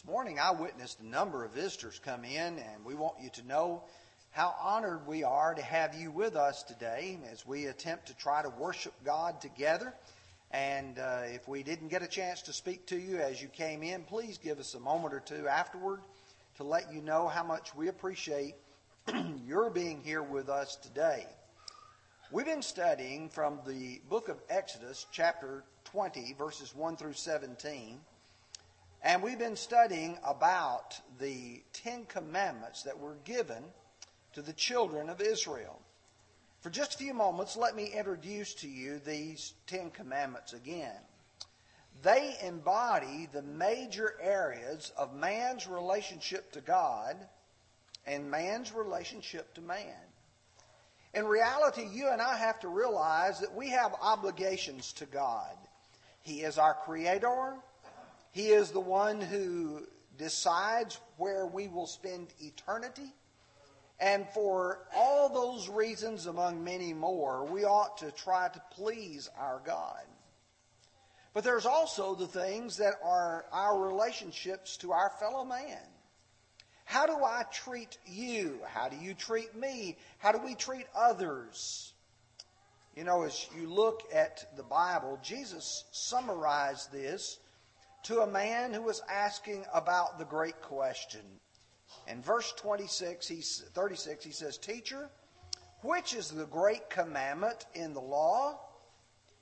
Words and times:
This 0.00 0.10
morning 0.10 0.38
I 0.38 0.50
witnessed 0.50 1.00
a 1.00 1.06
number 1.06 1.44
of 1.44 1.52
visitors 1.52 2.00
come 2.02 2.24
in, 2.24 2.58
and 2.58 2.86
we 2.86 2.94
want 2.94 3.16
you 3.20 3.28
to 3.34 3.46
know 3.46 3.82
how 4.30 4.54
honored 4.58 5.06
we 5.06 5.24
are 5.24 5.52
to 5.52 5.60
have 5.60 5.94
you 5.94 6.10
with 6.10 6.36
us 6.36 6.62
today 6.62 7.18
as 7.30 7.46
we 7.46 7.66
attempt 7.66 8.06
to 8.06 8.16
try 8.16 8.40
to 8.40 8.48
worship 8.48 8.94
God 9.04 9.42
together. 9.42 9.92
And 10.52 10.98
uh, 10.98 11.24
if 11.26 11.46
we 11.46 11.62
didn't 11.62 11.88
get 11.88 12.02
a 12.02 12.06
chance 12.06 12.40
to 12.42 12.54
speak 12.54 12.86
to 12.86 12.98
you 12.98 13.18
as 13.18 13.42
you 13.42 13.48
came 13.48 13.82
in, 13.82 14.04
please 14.04 14.38
give 14.38 14.58
us 14.58 14.72
a 14.72 14.80
moment 14.80 15.12
or 15.12 15.20
two 15.20 15.46
afterward 15.46 16.00
to 16.56 16.64
let 16.64 16.90
you 16.90 17.02
know 17.02 17.28
how 17.28 17.44
much 17.44 17.74
we 17.74 17.88
appreciate 17.88 18.54
your 19.46 19.68
being 19.68 20.00
here 20.02 20.22
with 20.22 20.48
us 20.48 20.76
today. 20.76 21.26
We've 22.32 22.46
been 22.46 22.62
studying 22.62 23.28
from 23.28 23.58
the 23.66 24.00
book 24.08 24.30
of 24.30 24.40
Exodus, 24.48 25.04
chapter 25.12 25.62
20, 25.84 26.36
verses 26.38 26.74
1 26.74 26.96
through 26.96 27.12
17. 27.12 28.00
And 29.02 29.22
we've 29.22 29.38
been 29.38 29.56
studying 29.56 30.18
about 30.24 31.00
the 31.18 31.62
Ten 31.72 32.04
Commandments 32.04 32.82
that 32.82 32.98
were 32.98 33.16
given 33.24 33.64
to 34.34 34.42
the 34.42 34.52
children 34.52 35.08
of 35.08 35.20
Israel. 35.20 35.80
For 36.60 36.68
just 36.68 36.94
a 36.94 36.98
few 36.98 37.14
moments, 37.14 37.56
let 37.56 37.74
me 37.74 37.86
introduce 37.86 38.52
to 38.54 38.68
you 38.68 38.98
these 38.98 39.54
Ten 39.66 39.90
Commandments 39.90 40.52
again. 40.52 41.00
They 42.02 42.36
embody 42.42 43.28
the 43.32 43.42
major 43.42 44.14
areas 44.20 44.92
of 44.96 45.14
man's 45.14 45.66
relationship 45.66 46.52
to 46.52 46.60
God 46.60 47.16
and 48.06 48.30
man's 48.30 48.72
relationship 48.72 49.54
to 49.54 49.62
man. 49.62 49.96
In 51.14 51.24
reality, 51.24 51.86
you 51.90 52.08
and 52.08 52.22
I 52.22 52.36
have 52.36 52.60
to 52.60 52.68
realize 52.68 53.40
that 53.40 53.54
we 53.54 53.70
have 53.70 53.94
obligations 54.00 54.92
to 54.94 55.06
God. 55.06 55.56
He 56.22 56.42
is 56.42 56.58
our 56.58 56.74
creator. 56.74 57.56
He 58.32 58.48
is 58.48 58.70
the 58.70 58.80
one 58.80 59.20
who 59.20 59.86
decides 60.16 60.98
where 61.16 61.46
we 61.46 61.68
will 61.68 61.86
spend 61.86 62.28
eternity. 62.40 63.12
And 63.98 64.26
for 64.32 64.86
all 64.94 65.28
those 65.28 65.68
reasons, 65.68 66.26
among 66.26 66.64
many 66.64 66.94
more, 66.94 67.44
we 67.44 67.64
ought 67.64 67.98
to 67.98 68.10
try 68.12 68.48
to 68.48 68.62
please 68.70 69.28
our 69.38 69.60
God. 69.64 70.04
But 71.34 71.44
there's 71.44 71.66
also 71.66 72.14
the 72.14 72.26
things 72.26 72.78
that 72.78 72.94
are 73.04 73.44
our 73.52 73.78
relationships 73.78 74.76
to 74.78 74.92
our 74.92 75.10
fellow 75.20 75.44
man. 75.44 75.78
How 76.84 77.06
do 77.06 77.24
I 77.24 77.44
treat 77.52 77.98
you? 78.06 78.58
How 78.66 78.88
do 78.88 78.96
you 78.96 79.14
treat 79.14 79.54
me? 79.54 79.96
How 80.18 80.32
do 80.32 80.38
we 80.38 80.54
treat 80.54 80.86
others? 80.96 81.92
You 82.96 83.04
know, 83.04 83.22
as 83.22 83.46
you 83.56 83.68
look 83.68 84.02
at 84.12 84.56
the 84.56 84.64
Bible, 84.64 85.18
Jesus 85.22 85.84
summarized 85.92 86.90
this 86.90 87.38
to 88.04 88.20
a 88.20 88.26
man 88.26 88.72
who 88.72 88.82
was 88.82 89.02
asking 89.08 89.64
about 89.72 90.18
the 90.18 90.24
great 90.24 90.60
question. 90.62 91.20
In 92.06 92.22
verse 92.22 92.52
26, 92.56 93.26
he's, 93.28 93.64
36, 93.74 94.24
he 94.24 94.32
says, 94.32 94.58
Teacher, 94.58 95.10
which 95.82 96.14
is 96.14 96.28
the 96.28 96.46
great 96.46 96.90
commandment 96.90 97.66
in 97.74 97.94
the 97.94 98.00
law? 98.00 98.58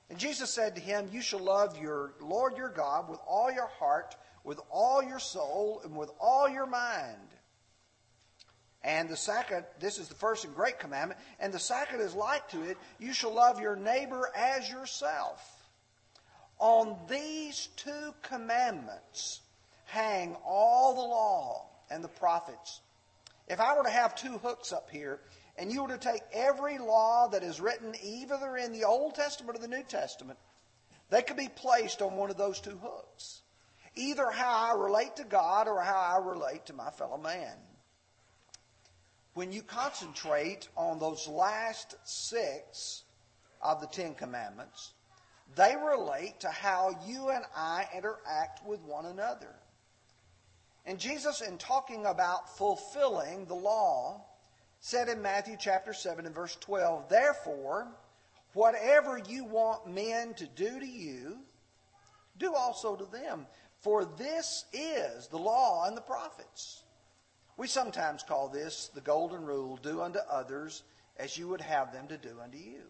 And 0.09 0.17
Jesus 0.17 0.49
said 0.49 0.75
to 0.75 0.81
him, 0.81 1.09
You 1.11 1.21
shall 1.21 1.39
love 1.39 1.77
your 1.77 2.13
Lord 2.19 2.57
your 2.57 2.69
God 2.69 3.09
with 3.09 3.19
all 3.27 3.51
your 3.51 3.67
heart, 3.67 4.15
with 4.43 4.59
all 4.69 5.03
your 5.03 5.19
soul, 5.19 5.81
and 5.83 5.95
with 5.95 6.09
all 6.19 6.49
your 6.49 6.65
mind. 6.65 7.17
And 8.81 9.09
the 9.09 9.17
second, 9.17 9.65
this 9.79 9.99
is 9.99 10.07
the 10.07 10.15
first 10.15 10.45
and 10.45 10.55
great 10.55 10.79
commandment, 10.79 11.19
and 11.39 11.53
the 11.53 11.59
second 11.59 11.99
is 11.99 12.15
like 12.15 12.47
to 12.49 12.63
it, 12.63 12.77
you 12.97 13.13
shall 13.13 13.33
love 13.33 13.59
your 13.59 13.75
neighbor 13.75 14.31
as 14.35 14.69
yourself. 14.69 15.58
On 16.59 16.97
these 17.09 17.69
two 17.75 18.13
commandments 18.21 19.41
hang 19.85 20.35
all 20.45 20.93
the 20.93 21.01
law 21.01 21.65
and 21.89 22.03
the 22.03 22.09
prophets. 22.09 22.81
If 23.47 23.59
I 23.59 23.75
were 23.75 23.83
to 23.83 23.89
have 23.89 24.13
two 24.15 24.37
hooks 24.37 24.71
up 24.71 24.89
here, 24.91 25.19
and 25.57 25.71
you 25.71 25.81
were 25.81 25.89
to 25.89 25.97
take 25.97 26.21
every 26.31 26.77
law 26.77 27.27
that 27.29 27.43
is 27.43 27.59
written 27.59 27.93
either 28.03 28.57
in 28.57 28.71
the 28.71 28.85
Old 28.85 29.15
Testament 29.15 29.57
or 29.57 29.61
the 29.61 29.67
New 29.67 29.83
Testament, 29.83 30.37
they 31.09 31.21
could 31.21 31.37
be 31.37 31.49
placed 31.49 32.01
on 32.01 32.15
one 32.15 32.29
of 32.29 32.37
those 32.37 32.61
two 32.61 32.77
hooks. 32.77 33.41
Either 33.95 34.29
how 34.29 34.71
I 34.71 34.79
relate 34.79 35.15
to 35.15 35.23
God 35.23 35.67
or 35.67 35.81
how 35.81 35.97
I 35.97 36.23
relate 36.23 36.67
to 36.67 36.73
my 36.73 36.91
fellow 36.91 37.17
man 37.17 37.55
when 39.33 39.53
you 39.53 39.61
concentrate 39.61 40.67
on 40.75 40.99
those 40.99 41.25
last 41.25 41.95
six 42.03 43.03
of 43.61 43.79
the 43.79 43.87
Ten 43.87 44.13
Commandments, 44.13 44.91
they 45.55 45.75
relate 45.75 46.39
to 46.41 46.49
how 46.49 46.95
you 47.05 47.29
and 47.29 47.43
I 47.55 47.87
interact 47.95 48.65
with 48.65 48.81
one 48.81 49.05
another. 49.05 49.55
And 50.85 50.99
Jesus, 50.99 51.41
in 51.41 51.57
talking 51.57 52.05
about 52.05 52.57
fulfilling 52.57 53.45
the 53.45 53.55
law, 53.55 54.21
said 54.79 55.09
in 55.09 55.21
Matthew 55.21 55.57
chapter 55.59 55.93
7 55.93 56.25
and 56.25 56.33
verse 56.33 56.55
12, 56.61 57.09
Therefore, 57.09 57.87
whatever 58.53 59.17
you 59.17 59.43
want 59.43 59.87
men 59.87 60.33
to 60.35 60.45
do 60.47 60.79
to 60.79 60.87
you, 60.87 61.37
do 62.37 62.53
also 62.55 62.95
to 62.95 63.05
them. 63.05 63.45
For 63.81 64.05
this 64.05 64.65
is 64.73 65.27
the 65.27 65.37
law 65.37 65.85
and 65.85 65.95
the 65.95 66.01
prophets. 66.01 66.83
We 67.57 67.67
sometimes 67.67 68.23
call 68.23 68.47
this 68.49 68.89
the 68.93 69.01
golden 69.01 69.45
rule 69.45 69.77
do 69.77 70.01
unto 70.01 70.19
others 70.29 70.83
as 71.17 71.37
you 71.37 71.47
would 71.49 71.61
have 71.61 71.91
them 71.91 72.07
to 72.07 72.17
do 72.17 72.37
unto 72.41 72.57
you. 72.57 72.83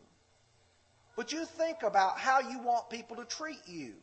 But 1.20 1.34
you 1.34 1.44
think 1.44 1.84
about 1.84 2.18
how 2.18 2.40
you 2.40 2.60
want 2.60 2.90
people 2.90 3.18
to 3.18 3.26
treat 3.26 3.68
you, 3.68 3.96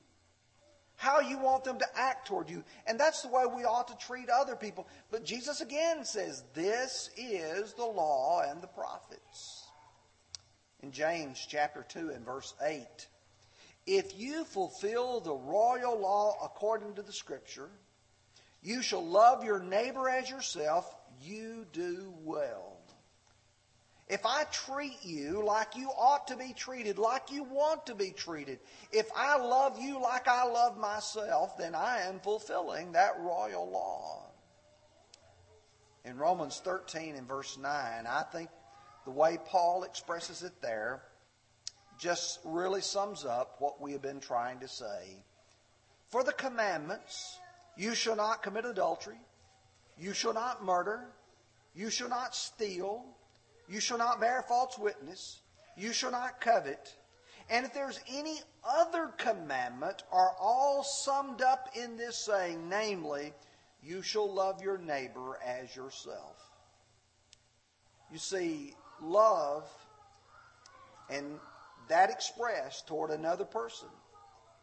how 0.97 1.21
you 1.21 1.39
want 1.39 1.65
them 1.65 1.79
to 1.79 1.87
act 1.99 2.29
toward 2.29 2.51
you. 2.51 2.63
And 2.87 3.01
that's 3.01 3.23
the 3.23 3.29
way 3.29 3.45
we 3.47 3.65
ought 3.65 3.89
to 3.89 4.07
treat 4.07 4.29
other 4.29 4.55
people. 4.55 4.87
But 5.11 5.25
Jesus 5.25 5.63
again 5.63 6.05
says, 6.05 6.45
This 6.53 7.09
is 7.17 7.73
the 7.73 7.87
law 7.87 8.43
and 8.47 8.61
the 8.61 8.67
prophets. 8.67 9.67
In 10.83 10.93
James 10.93 11.43
chapter 11.49 11.87
2 11.89 12.11
and 12.11 12.23
verse 12.23 12.53
8, 12.63 12.85
if 13.87 14.15
you 14.19 14.45
fulfill 14.45 15.21
the 15.21 15.33
royal 15.33 15.99
law 15.99 16.37
according 16.45 16.97
to 16.97 17.03
the 17.03 17.15
scripture, 17.15 17.71
you 18.61 18.83
shall 18.83 19.03
love 19.03 19.43
your 19.43 19.61
neighbor 19.61 20.07
as 20.07 20.29
yourself. 20.29 20.95
You 21.23 21.65
do 21.73 22.13
well. 22.25 22.77
If 24.09 24.25
I 24.25 24.45
treat 24.45 25.05
you 25.05 25.45
like 25.45 25.75
you 25.75 25.89
ought 25.89 26.29
to 26.29 26.37
be 26.37 26.53
treated, 26.53 26.97
like 26.97 27.33
you 27.33 27.43
want 27.43 27.87
to 27.87 27.95
be 27.95 28.13
treated, 28.13 28.61
if 28.93 29.09
I 29.17 29.37
love 29.37 29.81
you 29.81 30.01
like 30.01 30.29
I 30.29 30.45
love 30.45 30.79
myself, 30.79 31.59
then 31.59 31.75
I 31.75 32.03
am 32.03 32.21
fulfilling 32.21 32.93
that 32.93 33.19
royal 33.19 33.69
law. 33.69 34.27
In 36.05 36.17
Romans 36.19 36.61
13 36.65 37.17
and 37.17 37.27
verse 37.27 37.59
9, 37.59 37.67
I 37.69 38.23
think 38.31 38.49
the 39.05 39.11
way 39.11 39.39
Paul 39.45 39.83
expresses 39.83 40.45
it 40.45 40.63
there 40.63 41.03
just 41.99 42.39
really 42.45 42.83
sums 42.83 43.25
up 43.25 43.57
what 43.59 43.81
we 43.81 43.91
have 43.91 44.03
been 44.03 44.21
trying 44.21 44.61
to 44.61 44.69
say. 44.69 45.25
For 46.11 46.23
the 46.23 46.33
commandments, 46.33 47.41
you 47.77 47.97
shall 47.97 48.15
not 48.15 48.43
commit 48.43 48.67
adultery. 48.67 49.19
You 49.99 50.13
shall 50.13 50.35
not 50.35 50.65
murder. 50.65 51.09
You 51.75 51.91
shall 51.91 52.09
not 52.09 52.37
steal. 52.37 53.05
You 53.69 53.81
shall 53.81 53.99
not 53.99 54.21
bear 54.21 54.43
false 54.43 54.79
witness. 54.79 55.41
You 55.77 55.93
shall 55.93 56.11
not 56.11 56.41
covet. 56.41 56.95
And 57.49 57.65
if 57.65 57.75
there's 57.75 58.01
any 58.09 58.39
other 58.65 59.09
commandment, 59.19 60.03
are 60.11 60.33
all 60.41 60.83
summed 60.83 61.43
up 61.43 61.71
in 61.75 61.97
this 61.97 62.17
saying, 62.25 62.69
namely, 62.69 63.33
you 63.83 64.03
shall 64.03 64.33
love 64.33 64.63
your 64.63 64.79
neighbor 64.79 65.39
as 65.45 65.75
yourself. 65.75 66.37
You 68.13 68.19
see, 68.19 68.75
love 69.01 69.65
and 71.09 71.39
that 71.89 72.11
expressed 72.11 72.87
toward 72.89 73.11
another 73.11 73.45
person 73.45 73.89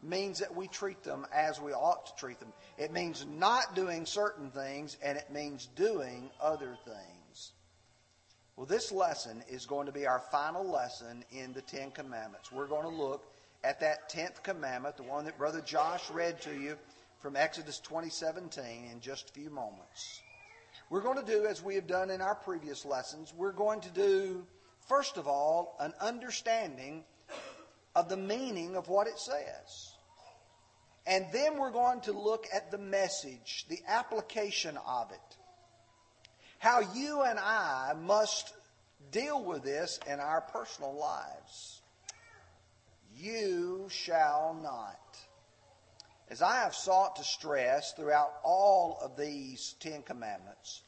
means 0.02 0.38
that 0.40 0.54
we 0.54 0.68
treat 0.68 1.02
them 1.02 1.26
as 1.32 1.60
we 1.60 1.72
ought 1.72 2.06
to 2.06 2.16
treat 2.16 2.38
them. 2.38 2.52
It 2.76 2.92
means 2.92 3.24
not 3.26 3.74
doing 3.74 4.04
certain 4.04 4.50
things, 4.50 4.98
and 5.02 5.16
it 5.16 5.30
means 5.32 5.68
doing 5.74 6.30
other 6.40 6.76
things. 6.84 7.13
Well, 8.56 8.66
this 8.66 8.92
lesson 8.92 9.42
is 9.48 9.66
going 9.66 9.86
to 9.86 9.92
be 9.92 10.06
our 10.06 10.20
final 10.30 10.64
lesson 10.64 11.24
in 11.32 11.52
the 11.52 11.62
Ten 11.62 11.90
Commandments. 11.90 12.52
We're 12.52 12.68
going 12.68 12.84
to 12.84 13.02
look 13.02 13.24
at 13.64 13.80
that 13.80 14.08
tenth 14.08 14.44
commandment, 14.44 14.96
the 14.96 15.02
one 15.02 15.24
that 15.24 15.36
Brother 15.36 15.60
Josh 15.60 16.08
read 16.10 16.40
to 16.42 16.54
you 16.54 16.76
from 17.18 17.34
Exodus 17.34 17.80
2017 17.80 18.90
in 18.92 19.00
just 19.00 19.30
a 19.30 19.32
few 19.32 19.50
moments. 19.50 20.22
We're 20.88 21.00
going 21.00 21.18
to 21.18 21.26
do 21.26 21.46
as 21.46 21.64
we 21.64 21.74
have 21.74 21.88
done 21.88 22.10
in 22.10 22.20
our 22.20 22.36
previous 22.36 22.84
lessons. 22.84 23.34
We're 23.36 23.50
going 23.50 23.80
to 23.80 23.90
do, 23.90 24.46
first 24.86 25.16
of 25.16 25.26
all, 25.26 25.76
an 25.80 25.92
understanding 26.00 27.02
of 27.96 28.08
the 28.08 28.16
meaning 28.16 28.76
of 28.76 28.86
what 28.88 29.08
it 29.08 29.18
says. 29.18 29.94
And 31.08 31.26
then 31.32 31.58
we're 31.58 31.72
going 31.72 32.02
to 32.02 32.12
look 32.12 32.46
at 32.54 32.70
the 32.70 32.78
message, 32.78 33.66
the 33.68 33.80
application 33.88 34.78
of 34.86 35.10
it. 35.10 35.36
How 36.64 36.80
you 36.94 37.20
and 37.20 37.38
I 37.38 37.92
must 37.92 38.54
deal 39.12 39.44
with 39.44 39.62
this 39.64 40.00
in 40.06 40.18
our 40.18 40.40
personal 40.40 40.94
lives. 40.94 41.82
You 43.14 43.86
shall 43.90 44.58
not. 44.62 44.98
as 46.30 46.40
I 46.40 46.60
have 46.60 46.74
sought 46.74 47.16
to 47.16 47.22
stress 47.22 47.92
throughout 47.92 48.36
all 48.42 48.98
of 49.02 49.14
these 49.14 49.74
Ten 49.78 50.00
Commandments, 50.04 50.80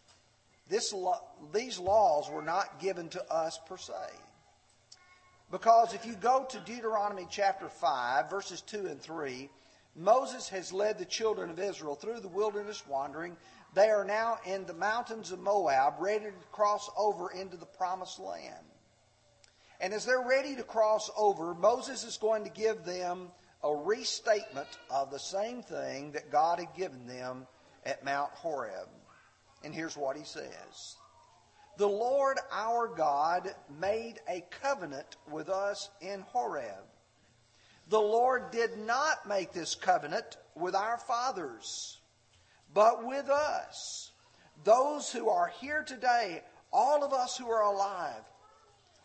this 0.66 0.94
lo- 0.94 1.20
these 1.52 1.78
laws 1.78 2.30
were 2.30 2.40
not 2.40 2.80
given 2.80 3.10
to 3.10 3.22
us 3.30 3.60
per 3.66 3.76
se. 3.76 3.92
Because 5.50 5.92
if 5.92 6.06
you 6.06 6.14
go 6.14 6.46
to 6.48 6.58
Deuteronomy 6.60 7.26
chapter 7.30 7.68
5, 7.68 8.30
verses 8.30 8.62
2 8.62 8.86
and 8.86 8.98
3, 9.02 9.50
Moses 9.94 10.48
has 10.48 10.72
led 10.72 10.98
the 10.98 11.04
children 11.04 11.50
of 11.50 11.58
Israel 11.58 11.96
through 11.96 12.20
the 12.20 12.28
wilderness 12.28 12.86
wandering. 12.86 13.36
They 13.76 13.90
are 13.90 14.06
now 14.06 14.38
in 14.46 14.64
the 14.64 14.72
mountains 14.72 15.32
of 15.32 15.38
Moab, 15.38 15.96
ready 16.00 16.24
to 16.24 16.32
cross 16.50 16.88
over 16.96 17.30
into 17.30 17.58
the 17.58 17.66
promised 17.66 18.18
land. 18.18 18.64
And 19.82 19.92
as 19.92 20.06
they're 20.06 20.26
ready 20.26 20.56
to 20.56 20.62
cross 20.62 21.10
over, 21.14 21.54
Moses 21.54 22.02
is 22.02 22.16
going 22.16 22.44
to 22.44 22.50
give 22.50 22.86
them 22.86 23.28
a 23.62 23.76
restatement 23.76 24.78
of 24.90 25.10
the 25.10 25.18
same 25.18 25.62
thing 25.62 26.12
that 26.12 26.32
God 26.32 26.58
had 26.58 26.74
given 26.74 27.06
them 27.06 27.46
at 27.84 28.02
Mount 28.02 28.30
Horeb. 28.30 28.88
And 29.62 29.74
here's 29.74 29.94
what 29.94 30.16
he 30.16 30.24
says 30.24 30.96
The 31.76 31.86
Lord 31.86 32.38
our 32.50 32.88
God 32.88 33.54
made 33.78 34.20
a 34.26 34.42
covenant 34.62 35.16
with 35.30 35.50
us 35.50 35.90
in 36.00 36.22
Horeb. 36.22 36.86
The 37.90 38.00
Lord 38.00 38.50
did 38.52 38.78
not 38.78 39.28
make 39.28 39.52
this 39.52 39.74
covenant 39.74 40.38
with 40.54 40.74
our 40.74 40.96
fathers, 40.96 42.00
but 42.76 43.06
with 43.06 43.30
us, 43.30 44.10
those 44.62 45.10
who 45.10 45.30
are 45.30 45.50
here 45.62 45.82
today, 45.82 46.42
all 46.70 47.02
of 47.02 47.14
us 47.14 47.38
who 47.38 47.48
are 47.48 47.62
alive. 47.62 48.22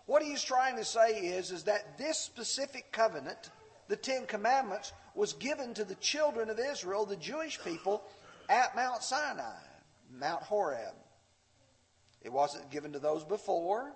What 0.07 0.21
he's 0.21 0.43
trying 0.43 0.75
to 0.75 0.83
say 0.83 1.11
is, 1.11 1.51
is 1.51 1.63
that 1.63 1.97
this 1.97 2.19
specific 2.19 2.91
covenant 2.91 3.49
the 3.87 3.95
Ten 3.95 4.25
Commandments 4.25 4.91
was 5.15 5.31
given 5.31 5.73
to 5.75 5.85
the 5.85 5.95
children 5.95 6.49
of 6.49 6.59
Israel, 6.59 7.05
the 7.05 7.15
Jewish 7.15 7.63
people, 7.63 8.03
at 8.49 8.75
Mount 8.75 9.03
Sinai, 9.03 9.63
Mount 10.19 10.43
Horeb. 10.43 10.93
It 12.23 12.33
wasn't 12.33 12.71
given 12.71 12.91
to 12.91 12.99
those 12.99 13.23
before, 13.23 13.93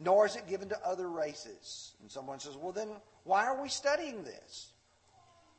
nor 0.00 0.26
is 0.26 0.34
it 0.34 0.48
given 0.48 0.68
to 0.70 0.84
other 0.84 1.08
races. 1.08 1.92
And 2.00 2.10
someone 2.10 2.40
says, 2.40 2.56
well, 2.56 2.72
then 2.72 2.88
why 3.22 3.46
are 3.46 3.62
we 3.62 3.68
studying 3.68 4.24
this? 4.24 4.72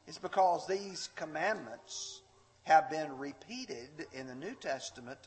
It's 0.07 0.17
because 0.17 0.67
these 0.67 1.07
commandments 1.15 2.22
have 2.63 2.89
been 2.89 3.18
repeated 3.18 4.07
in 4.13 4.27
the 4.27 4.36
New 4.36 4.56
Testament 4.56 5.19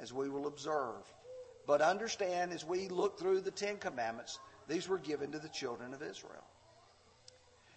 as 0.00 0.12
we 0.12 0.28
will 0.28 0.46
observe. 0.46 1.02
But 1.66 1.80
understand, 1.80 2.52
as 2.52 2.64
we 2.64 2.88
look 2.88 3.18
through 3.18 3.40
the 3.40 3.50
Ten 3.50 3.78
Commandments, 3.78 4.38
these 4.68 4.88
were 4.88 4.98
given 4.98 5.32
to 5.32 5.38
the 5.38 5.48
children 5.48 5.94
of 5.94 6.02
Israel. 6.02 6.44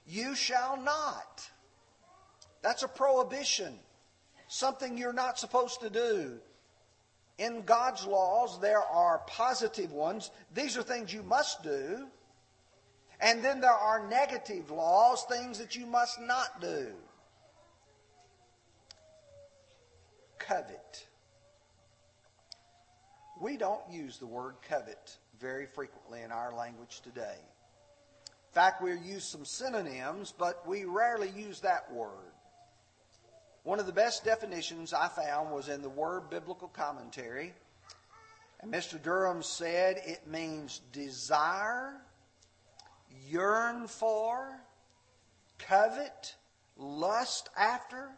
You 0.05 0.35
shall 0.35 0.77
not. 0.77 1.49
That's 2.61 2.83
a 2.83 2.87
prohibition, 2.87 3.73
something 4.47 4.97
you're 4.97 5.13
not 5.13 5.39
supposed 5.39 5.81
to 5.81 5.89
do. 5.89 6.39
In 7.37 7.61
God's 7.61 8.05
laws, 8.05 8.59
there 8.59 8.81
are 8.81 9.21
positive 9.27 9.91
ones. 9.91 10.31
These 10.53 10.75
are 10.75 10.83
things 10.83 11.13
you 11.13 11.23
must 11.23 11.61
do. 11.61 12.07
And 13.19 13.43
then 13.43 13.61
there 13.61 13.71
are 13.71 14.07
negative 14.07 14.71
laws, 14.71 15.23
things 15.29 15.59
that 15.59 15.75
you 15.75 15.85
must 15.85 16.19
not 16.19 16.61
do. 16.61 16.93
Covet. 20.47 21.07
We 23.41 23.57
don't 23.57 23.81
use 23.91 24.17
the 24.17 24.25
word 24.25 24.55
covet 24.67 25.17
very 25.39 25.65
frequently 25.65 26.21
in 26.21 26.31
our 26.31 26.55
language 26.55 27.01
today 27.01 27.35
In 28.25 28.53
fact, 28.53 28.81
we 28.81 28.91
use 28.91 29.23
some 29.25 29.45
synonyms, 29.45 30.33
but 30.35 30.67
we 30.67 30.85
rarely 30.85 31.29
use 31.29 31.59
that 31.59 31.91
word. 31.91 32.31
One 33.63 33.79
of 33.79 33.85
the 33.85 33.91
best 33.91 34.23
definitions 34.23 34.93
I 34.93 35.09
found 35.09 35.51
was 35.51 35.67
in 35.67 35.81
the 35.81 35.89
Word 35.89 36.29
Biblical 36.29 36.69
Commentary. 36.69 37.53
And 38.61 38.73
Mr. 38.73 39.01
Durham 39.01 39.43
said 39.43 40.01
it 40.05 40.25
means 40.25 40.81
desire, 40.93 42.01
yearn 43.27 43.87
for, 43.87 44.61
covet, 45.59 46.35
lust 46.77 47.49
after 47.57 48.09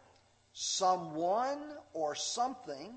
someone 0.62 1.58
or 1.94 2.16
something, 2.16 2.94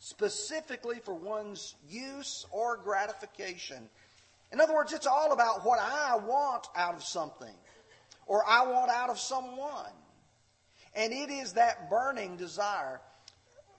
specifically 0.00 0.98
for 0.98 1.14
one's 1.14 1.76
use 1.88 2.44
or 2.50 2.76
gratification. 2.76 3.88
In 4.52 4.60
other 4.60 4.74
words, 4.74 4.92
it's 4.92 5.06
all 5.06 5.30
about 5.32 5.64
what 5.64 5.78
I 5.78 6.16
want 6.16 6.66
out 6.74 6.96
of 6.96 7.04
something 7.04 7.54
or 8.26 8.42
I 8.44 8.66
want 8.66 8.90
out 8.90 9.08
of 9.08 9.20
someone. 9.20 9.92
And 10.96 11.12
it 11.12 11.30
is 11.30 11.52
that 11.52 11.88
burning 11.88 12.36
desire. 12.36 13.00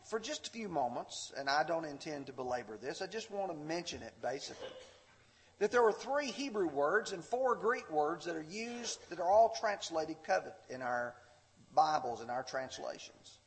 For 0.05 0.21
just 0.21 0.47
a 0.47 0.51
few 0.51 0.69
moments, 0.69 1.33
and 1.37 1.49
I 1.49 1.65
don't 1.65 1.83
intend 1.83 2.27
to 2.27 2.33
belabor 2.33 2.77
this, 2.77 3.01
I 3.01 3.07
just 3.07 3.29
want 3.29 3.51
to 3.51 3.57
mention 3.57 4.01
it 4.03 4.13
basically. 4.21 4.69
That 5.59 5.71
there 5.71 5.83
are 5.83 5.91
three 5.91 6.27
Hebrew 6.27 6.69
words 6.69 7.11
and 7.11 7.21
four 7.21 7.55
Greek 7.55 7.91
words 7.91 8.25
that 8.25 8.37
are 8.37 8.45
used 8.49 8.99
that 9.09 9.19
are 9.19 9.29
all 9.29 9.53
translated 9.59 10.15
covet 10.25 10.53
in 10.69 10.81
our 10.81 11.13
Bibles, 11.75 12.21
and 12.21 12.31
our 12.31 12.43
translations. 12.43 13.39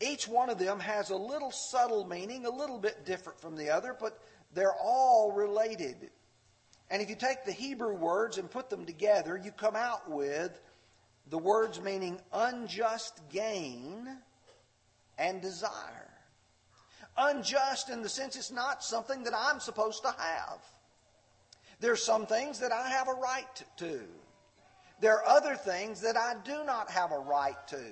Each 0.00 0.28
one 0.28 0.48
of 0.48 0.58
them 0.58 0.78
has 0.80 1.10
a 1.10 1.16
little 1.16 1.50
subtle 1.50 2.06
meaning, 2.06 2.46
a 2.46 2.50
little 2.50 2.78
bit 2.78 3.04
different 3.04 3.40
from 3.40 3.56
the 3.56 3.70
other, 3.70 3.96
but 3.98 4.20
they're 4.54 4.74
all 4.74 5.32
related. 5.32 6.10
And 6.90 7.02
if 7.02 7.10
you 7.10 7.16
take 7.16 7.44
the 7.44 7.52
Hebrew 7.52 7.94
words 7.94 8.38
and 8.38 8.50
put 8.50 8.70
them 8.70 8.86
together, 8.86 9.36
you 9.42 9.50
come 9.50 9.76
out 9.76 10.10
with 10.10 10.60
the 11.28 11.38
words 11.38 11.80
meaning 11.80 12.20
unjust 12.32 13.20
gain 13.28 14.08
and 15.18 15.42
desire. 15.42 16.08
Unjust 17.16 17.90
in 17.90 18.02
the 18.02 18.08
sense 18.08 18.36
it's 18.36 18.52
not 18.52 18.82
something 18.84 19.24
that 19.24 19.34
I'm 19.36 19.58
supposed 19.58 20.02
to 20.02 20.14
have. 20.16 20.60
There's 21.80 22.02
some 22.02 22.26
things 22.26 22.60
that 22.60 22.72
I 22.72 22.88
have 22.88 23.08
a 23.08 23.14
right 23.14 23.64
to. 23.78 24.00
There 25.00 25.16
are 25.18 25.26
other 25.26 25.54
things 25.54 26.00
that 26.00 26.16
I 26.16 26.34
do 26.44 26.64
not 26.64 26.90
have 26.90 27.12
a 27.12 27.18
right 27.18 27.56
to. 27.68 27.82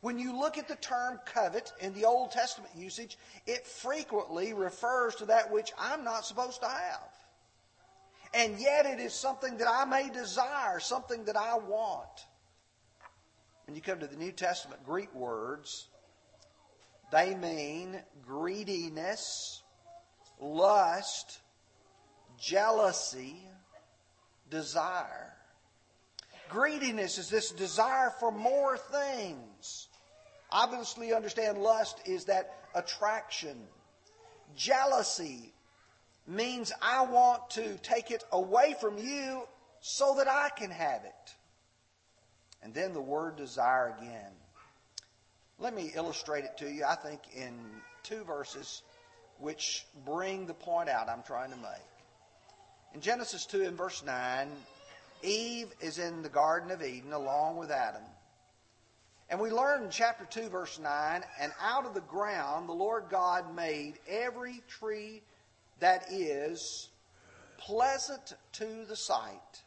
When 0.00 0.18
you 0.18 0.38
look 0.38 0.56
at 0.56 0.68
the 0.68 0.76
term 0.76 1.20
covet 1.26 1.72
in 1.80 1.92
the 1.92 2.06
Old 2.06 2.30
Testament 2.30 2.72
usage, 2.74 3.18
it 3.46 3.66
frequently 3.66 4.54
refers 4.54 5.14
to 5.16 5.26
that 5.26 5.50
which 5.50 5.72
I'm 5.78 6.04
not 6.04 6.24
supposed 6.24 6.60
to 6.62 6.68
have. 6.68 7.10
And 8.32 8.58
yet 8.58 8.86
it 8.86 9.00
is 9.00 9.12
something 9.12 9.58
that 9.58 9.68
I 9.68 9.84
may 9.84 10.08
desire, 10.08 10.80
something 10.80 11.24
that 11.24 11.36
I 11.36 11.58
want. 11.58 12.26
When 13.66 13.74
you 13.74 13.82
come 13.82 14.00
to 14.00 14.06
the 14.06 14.16
New 14.16 14.32
Testament 14.32 14.84
Greek 14.84 15.14
words, 15.14 15.88
they 17.12 17.34
mean 17.34 18.00
greediness, 18.26 19.62
lust, 20.40 21.40
jealousy, 22.38 23.36
desire. 24.48 25.29
Greediness 26.50 27.18
is 27.18 27.30
this 27.30 27.50
desire 27.50 28.10
for 28.18 28.32
more 28.32 28.76
things. 28.76 29.88
Obviously, 30.50 31.12
understand 31.14 31.58
lust 31.58 32.00
is 32.06 32.24
that 32.24 32.64
attraction. 32.74 33.56
Jealousy 34.56 35.52
means 36.26 36.72
I 36.82 37.02
want 37.02 37.50
to 37.50 37.78
take 37.78 38.10
it 38.10 38.24
away 38.32 38.74
from 38.80 38.98
you 38.98 39.42
so 39.80 40.16
that 40.18 40.28
I 40.28 40.50
can 40.56 40.70
have 40.70 41.04
it. 41.04 41.34
And 42.62 42.74
then 42.74 42.92
the 42.92 43.00
word 43.00 43.36
desire 43.36 43.96
again. 43.98 44.32
Let 45.58 45.74
me 45.74 45.92
illustrate 45.94 46.44
it 46.44 46.56
to 46.58 46.70
you, 46.70 46.84
I 46.84 46.96
think, 46.96 47.20
in 47.34 47.54
two 48.02 48.24
verses 48.24 48.82
which 49.38 49.86
bring 50.04 50.46
the 50.46 50.54
point 50.54 50.88
out 50.88 51.08
I'm 51.08 51.22
trying 51.22 51.50
to 51.50 51.56
make. 51.56 51.86
In 52.94 53.00
Genesis 53.00 53.46
2 53.46 53.62
and 53.62 53.76
verse 53.76 54.02
9, 54.04 54.48
Eve 55.22 55.72
is 55.80 55.98
in 55.98 56.22
the 56.22 56.28
Garden 56.28 56.70
of 56.70 56.82
Eden 56.82 57.12
along 57.12 57.56
with 57.56 57.70
Adam. 57.70 58.02
And 59.28 59.38
we 59.38 59.50
learn 59.50 59.84
in 59.84 59.90
chapter 59.90 60.24
2, 60.24 60.48
verse 60.48 60.78
9, 60.78 61.22
and 61.40 61.52
out 61.60 61.86
of 61.86 61.94
the 61.94 62.00
ground 62.00 62.68
the 62.68 62.72
Lord 62.72 63.04
God 63.10 63.54
made 63.54 63.94
every 64.08 64.62
tree 64.68 65.22
that 65.78 66.06
is 66.10 66.88
pleasant 67.56 68.34
to 68.52 68.84
the 68.88 68.96
sight 68.96 69.62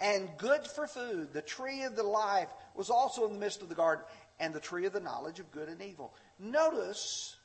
and 0.00 0.28
good 0.38 0.66
for 0.66 0.86
food. 0.86 1.32
The 1.32 1.42
tree 1.42 1.82
of 1.82 1.96
the 1.96 2.02
life 2.02 2.48
was 2.74 2.90
also 2.90 3.26
in 3.26 3.34
the 3.34 3.38
midst 3.38 3.62
of 3.62 3.68
the 3.68 3.74
garden, 3.74 4.04
and 4.40 4.52
the 4.52 4.60
tree 4.60 4.86
of 4.86 4.92
the 4.92 5.00
knowledge 5.00 5.38
of 5.38 5.50
good 5.52 5.68
and 5.68 5.80
evil. 5.80 6.12
Notice 6.38 7.36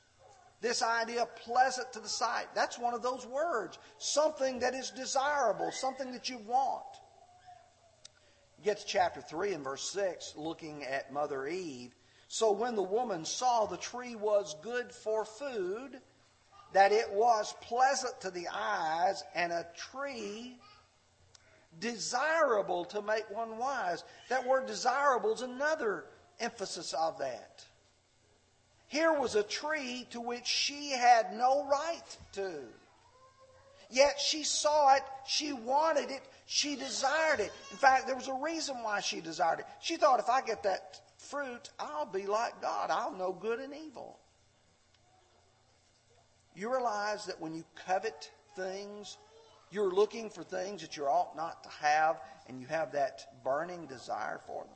this 0.60 0.82
idea 0.82 1.26
pleasant 1.36 1.92
to 1.92 2.00
the 2.00 2.08
sight. 2.08 2.46
That's 2.54 2.78
one 2.78 2.94
of 2.94 3.02
those 3.02 3.26
words. 3.26 3.78
Something 3.98 4.58
that 4.60 4.74
is 4.74 4.90
desirable, 4.90 5.70
something 5.72 6.12
that 6.12 6.28
you 6.28 6.38
want. 6.38 6.89
You 8.60 8.66
get 8.66 8.80
to 8.80 8.86
chapter 8.86 9.22
3 9.22 9.54
and 9.54 9.64
verse 9.64 9.88
6, 9.88 10.34
looking 10.36 10.84
at 10.84 11.14
Mother 11.14 11.46
Eve. 11.46 11.94
So 12.28 12.52
when 12.52 12.74
the 12.74 12.82
woman 12.82 13.24
saw 13.24 13.64
the 13.64 13.78
tree 13.78 14.16
was 14.16 14.54
good 14.62 14.92
for 14.92 15.24
food, 15.24 15.98
that 16.74 16.92
it 16.92 17.10
was 17.10 17.54
pleasant 17.62 18.20
to 18.20 18.30
the 18.30 18.48
eyes 18.52 19.24
and 19.34 19.50
a 19.50 19.66
tree 19.74 20.58
desirable 21.78 22.84
to 22.86 23.00
make 23.00 23.30
one 23.30 23.56
wise. 23.56 24.04
That 24.28 24.46
word 24.46 24.66
desirable 24.66 25.32
is 25.32 25.40
another 25.40 26.04
emphasis 26.38 26.92
of 26.92 27.18
that. 27.18 27.64
Here 28.88 29.14
was 29.14 29.36
a 29.36 29.42
tree 29.42 30.06
to 30.10 30.20
which 30.20 30.46
she 30.46 30.90
had 30.90 31.32
no 31.32 31.66
right 31.66 32.18
to. 32.32 32.64
Yet 33.88 34.20
she 34.20 34.44
saw 34.44 34.96
it, 34.96 35.02
she 35.26 35.54
wanted 35.54 36.10
it, 36.10 36.22
she 36.52 36.74
desired 36.74 37.38
it. 37.38 37.52
In 37.70 37.76
fact, 37.76 38.08
there 38.08 38.16
was 38.16 38.26
a 38.26 38.34
reason 38.34 38.82
why 38.82 38.98
she 38.98 39.20
desired 39.20 39.60
it. 39.60 39.66
She 39.80 39.96
thought, 39.96 40.18
if 40.18 40.28
I 40.28 40.40
get 40.40 40.64
that 40.64 41.00
fruit, 41.16 41.70
I'll 41.78 42.06
be 42.06 42.26
like 42.26 42.60
God. 42.60 42.90
I'll 42.90 43.16
know 43.16 43.32
good 43.32 43.60
and 43.60 43.72
evil. 43.72 44.18
You 46.56 46.72
realize 46.72 47.24
that 47.26 47.40
when 47.40 47.54
you 47.54 47.62
covet 47.86 48.32
things, 48.56 49.16
you're 49.70 49.92
looking 49.92 50.28
for 50.28 50.42
things 50.42 50.82
that 50.82 50.96
you 50.96 51.04
ought 51.04 51.36
not 51.36 51.62
to 51.62 51.70
have, 51.70 52.20
and 52.48 52.60
you 52.60 52.66
have 52.66 52.90
that 52.90 53.44
burning 53.44 53.86
desire 53.86 54.40
for 54.44 54.64
them. 54.64 54.74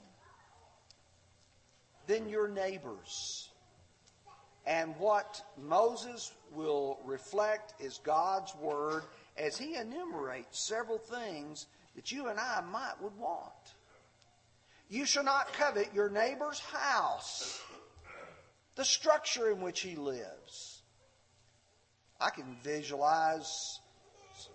Then 2.06 2.28
your 2.28 2.46
neighbors. 2.46 3.48
And 4.64 4.94
what 4.96 5.42
Moses 5.60 6.32
will 6.52 7.00
reflect 7.04 7.74
is 7.82 7.98
God's 8.04 8.54
word 8.54 9.02
as 9.36 9.56
he 9.56 9.76
enumerates 9.76 10.66
several 10.66 10.98
things 10.98 11.66
that 11.96 12.12
you 12.12 12.28
and 12.28 12.38
I 12.38 12.60
might 12.60 12.94
would 13.00 13.16
want. 13.18 13.52
You 14.88 15.06
shall 15.06 15.24
not 15.24 15.52
covet 15.52 15.94
your 15.94 16.08
neighbor's 16.08 16.60
house, 16.60 17.60
the 18.76 18.84
structure 18.84 19.50
in 19.50 19.60
which 19.60 19.80
he 19.80 19.96
lives. 19.96 20.82
I 22.20 22.30
can 22.30 22.56
visualize 22.62 23.80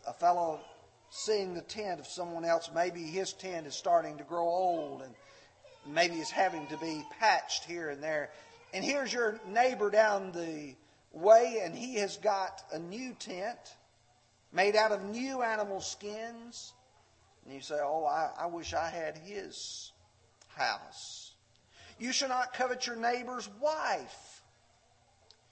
a 0.07 0.13
fellow 0.13 0.59
seeing 1.09 1.53
the 1.53 1.61
tent 1.61 1.99
of 1.99 2.07
someone 2.07 2.45
else. 2.45 2.69
Maybe 2.73 3.01
his 3.03 3.33
tent 3.33 3.67
is 3.67 3.75
starting 3.75 4.17
to 4.17 4.23
grow 4.23 4.47
old 4.47 5.01
and 5.01 5.13
maybe 5.85 6.15
is 6.15 6.29
having 6.29 6.67
to 6.67 6.77
be 6.77 7.03
patched 7.19 7.65
here 7.65 7.89
and 7.89 8.01
there. 8.01 8.29
And 8.73 8.83
here's 8.83 9.11
your 9.11 9.39
neighbor 9.47 9.89
down 9.89 10.31
the 10.31 10.75
way, 11.11 11.61
and 11.63 11.75
he 11.75 11.95
has 11.95 12.17
got 12.17 12.63
a 12.71 12.79
new 12.79 13.13
tent 13.19 13.57
made 14.51 14.75
out 14.75 14.91
of 14.91 15.03
new 15.03 15.41
animal 15.41 15.81
skins. 15.81 16.73
And 17.45 17.53
you 17.53 17.61
say, 17.61 17.77
Oh, 17.81 18.05
I, 18.05 18.43
I 18.43 18.45
wish 18.47 18.73
I 18.73 18.89
had 18.89 19.17
his 19.17 19.91
house. 20.47 21.33
You 21.99 22.11
shall 22.11 22.29
not 22.29 22.53
covet 22.53 22.87
your 22.87 22.95
neighbor's 22.95 23.49
wife. 23.61 24.43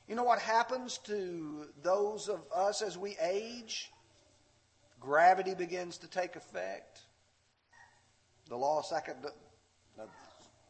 You 0.07 0.15
know 0.15 0.23
what 0.23 0.39
happens 0.39 0.99
to 0.99 1.67
those 1.83 2.29
of 2.29 2.39
us 2.55 2.81
as 2.81 2.97
we 2.97 3.17
age? 3.21 3.91
Gravity 5.01 5.53
begins 5.53 5.97
to 5.99 6.07
take 6.07 6.35
effect. 6.35 7.01
The 8.47 8.55
law 8.55 8.79
of 8.79 8.85
second, 8.85 9.17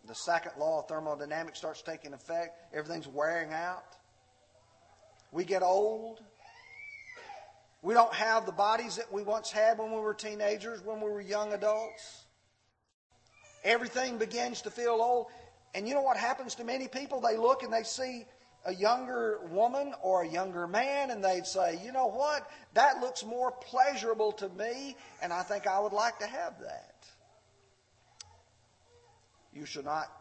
the 0.07 0.15
second 0.15 0.53
law 0.57 0.79
of 0.79 0.88
thermodynamics 0.88 1.60
starts 1.60 1.84
taking 1.84 2.13
effect. 2.13 2.74
Everything's 2.74 3.07
wearing 3.07 3.53
out. 3.53 3.96
We 5.31 5.46
get 5.46 5.62
old. 5.62 6.22
We 7.81 7.93
don't 7.93 8.13
have 8.13 8.46
the 8.46 8.51
bodies 8.51 8.96
that 8.96 9.12
we 9.12 9.24
once 9.24 9.51
had 9.51 9.77
when 9.77 9.91
we 9.91 10.00
were 10.00 10.13
teenagers, 10.13 10.81
when 10.84 11.00
we 11.00 11.10
were 11.10 11.22
young 11.22 11.53
adults. 11.53 12.25
Everything 13.63 14.17
begins 14.17 14.62
to 14.63 14.72
feel 14.72 15.00
old. 15.01 15.27
And 15.75 15.88
you 15.88 15.93
know 15.93 16.01
what 16.01 16.17
happens 16.17 16.55
to 16.55 16.63
many 16.63 16.88
people? 16.88 17.22
They 17.22 17.38
look 17.38 17.63
and 17.63 17.72
they 17.72 17.84
see 17.84 18.25
a 18.65 18.74
younger 18.74 19.39
woman 19.50 19.93
or 20.01 20.24
a 20.24 20.27
younger 20.27 20.67
man 20.67 21.12
and 21.12 21.24
they'd 21.24 21.46
say, 21.46 21.79
you 21.84 21.91
know 21.91 22.07
what? 22.07 22.50
That 22.74 23.00
looks 23.00 23.24
more 23.24 23.51
pleasurable 23.51 24.34
to 24.34 24.50
me 24.50 24.98
and 25.22 25.31
I 25.31 25.43
think 25.43 25.67
I 25.67 25.79
would 25.79 25.93
like 25.93 26.19
to 26.19 26.27
have 26.27 26.60
that. 26.60 26.96
You 29.53 29.65
shall 29.65 29.84
not 29.84 30.12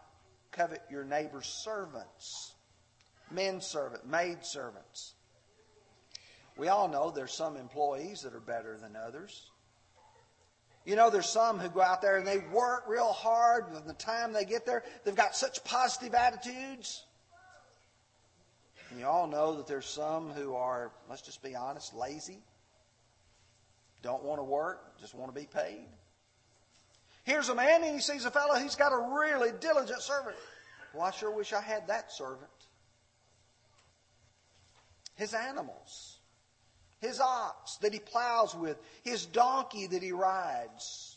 covet 0.52 0.80
your 0.90 1.04
neighbor's 1.04 1.46
servants, 1.46 2.54
men 3.30 3.60
servant, 3.60 4.06
maid 4.06 4.44
servants. 4.44 5.15
We 6.56 6.68
all 6.68 6.88
know 6.88 7.10
there's 7.10 7.34
some 7.34 7.56
employees 7.56 8.22
that 8.22 8.34
are 8.34 8.40
better 8.40 8.78
than 8.78 8.96
others. 8.96 9.50
You 10.86 10.94
know, 10.94 11.10
there's 11.10 11.28
some 11.28 11.58
who 11.58 11.68
go 11.68 11.82
out 11.82 12.00
there 12.00 12.16
and 12.16 12.26
they 12.26 12.38
work 12.38 12.84
real 12.86 13.12
hard. 13.12 13.72
By 13.72 13.80
the 13.80 13.92
time 13.92 14.32
they 14.32 14.44
get 14.44 14.64
there, 14.64 14.84
they've 15.04 15.16
got 15.16 15.34
such 15.34 15.64
positive 15.64 16.14
attitudes. 16.14 17.04
And 18.90 19.00
you 19.00 19.06
all 19.06 19.26
know 19.26 19.56
that 19.56 19.66
there's 19.66 19.86
some 19.86 20.30
who 20.30 20.54
are, 20.54 20.92
let's 21.10 21.22
just 21.22 21.42
be 21.42 21.56
honest, 21.56 21.94
lazy. 21.94 22.38
Don't 24.02 24.22
want 24.22 24.38
to 24.38 24.44
work, 24.44 25.00
just 25.00 25.14
want 25.14 25.34
to 25.34 25.38
be 25.38 25.46
paid. 25.46 25.88
Here's 27.24 27.48
a 27.48 27.54
man 27.56 27.82
and 27.82 27.92
he 27.92 28.00
sees 28.00 28.24
a 28.24 28.30
fellow, 28.30 28.54
he's 28.54 28.76
got 28.76 28.92
a 28.92 29.18
really 29.18 29.50
diligent 29.60 30.00
servant. 30.00 30.36
Well, 30.94 31.02
I 31.02 31.10
sure 31.10 31.32
wish 31.32 31.52
I 31.52 31.60
had 31.60 31.88
that 31.88 32.12
servant. 32.12 32.48
His 35.16 35.34
animals, 35.34 36.15
his 37.00 37.20
ox 37.20 37.76
that 37.78 37.92
he 37.92 37.98
plows 37.98 38.54
with, 38.54 38.78
his 39.02 39.26
donkey 39.26 39.86
that 39.86 40.02
he 40.02 40.12
rides. 40.12 41.16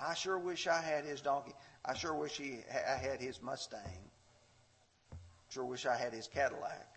I 0.00 0.14
sure 0.14 0.38
wish 0.38 0.66
I 0.66 0.80
had 0.80 1.04
his 1.04 1.20
donkey. 1.20 1.52
I 1.84 1.94
sure 1.94 2.14
wish 2.14 2.36
he, 2.36 2.58
I 2.72 2.96
had 2.96 3.20
his 3.20 3.42
Mustang. 3.42 4.10
Sure 5.50 5.64
wish 5.64 5.86
I 5.86 5.96
had 5.96 6.12
his 6.12 6.26
Cadillac. 6.26 6.88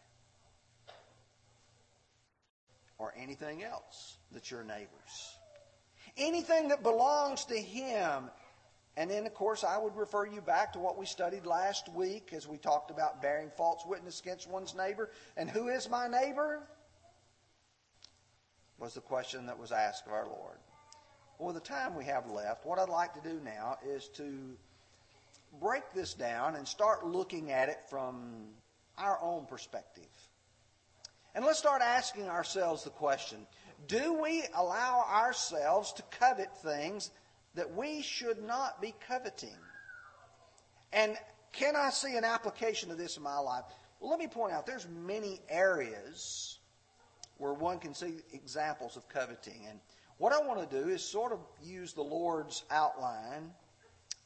Or 2.97 3.13
anything 3.15 3.63
else 3.63 4.17
that's 4.31 4.49
your 4.49 4.63
neighbor's 4.63 5.37
anything 6.17 6.69
that 6.69 6.83
belongs 6.83 7.45
to 7.45 7.59
Him. 7.59 8.29
And 8.95 9.11
then, 9.11 9.27
of 9.27 9.33
course, 9.35 9.63
I 9.63 9.77
would 9.77 9.95
refer 9.95 10.25
you 10.25 10.41
back 10.41 10.73
to 10.73 10.79
what 10.79 10.97
we 10.97 11.05
studied 11.05 11.45
last 11.45 11.87
week 11.93 12.33
as 12.33 12.47
we 12.47 12.57
talked 12.57 12.89
about 12.89 13.21
bearing 13.21 13.51
false 13.55 13.83
witness 13.85 14.19
against 14.19 14.49
one's 14.49 14.73
neighbor. 14.73 15.11
And 15.35 15.49
who 15.49 15.67
is 15.67 15.87
my 15.87 16.07
neighbor? 16.07 16.63
Was 18.79 18.93
the 18.93 19.01
question 19.01 19.47
that 19.47 19.57
was 19.57 19.71
asked 19.71 20.05
of 20.05 20.13
our 20.13 20.25
Lord. 20.25 20.57
Well, 21.39 21.53
the 21.53 21.59
time 21.59 21.95
we 21.95 22.05
have 22.05 22.29
left, 22.29 22.65
what 22.65 22.79
I'd 22.79 22.89
like 22.89 23.13
to 23.13 23.29
do 23.29 23.39
now 23.43 23.77
is 23.85 24.07
to 24.15 24.55
break 25.59 25.83
this 25.93 26.13
down 26.13 26.55
and 26.55 26.67
start 26.67 27.05
looking 27.05 27.51
at 27.51 27.69
it 27.69 27.79
from 27.89 28.47
our 28.97 29.19
own 29.21 29.45
perspective. 29.45 30.07
And 31.35 31.45
let's 31.45 31.59
start 31.59 31.81
asking 31.81 32.29
ourselves 32.29 32.83
the 32.83 32.89
question 32.89 33.45
do 33.87 34.13
we 34.21 34.43
allow 34.55 35.05
ourselves 35.07 35.93
to 35.93 36.03
covet 36.19 36.55
things 36.63 37.11
that 37.53 37.75
we 37.75 38.01
should 38.01 38.41
not 38.43 38.81
be 38.81 38.95
coveting? 39.07 39.57
And 40.91 41.15
can 41.51 41.75
I 41.75 41.91
see 41.91 42.15
an 42.15 42.23
application 42.23 42.89
of 42.89 42.97
this 42.97 43.17
in 43.17 43.23
my 43.23 43.37
life? 43.37 43.65
Well, 43.99 44.09
let 44.09 44.19
me 44.19 44.27
point 44.27 44.53
out 44.53 44.65
there's 44.65 44.87
many 45.05 45.41
areas 45.47 46.56
where 47.37 47.53
one 47.53 47.79
can 47.79 47.93
see 47.93 48.13
examples 48.33 48.97
of 48.97 49.07
coveting. 49.09 49.65
And 49.69 49.79
what 50.17 50.33
I 50.33 50.39
want 50.39 50.69
to 50.69 50.83
do 50.83 50.89
is 50.89 51.03
sort 51.03 51.31
of 51.31 51.39
use 51.63 51.93
the 51.93 52.01
Lord's 52.01 52.63
outline 52.71 53.51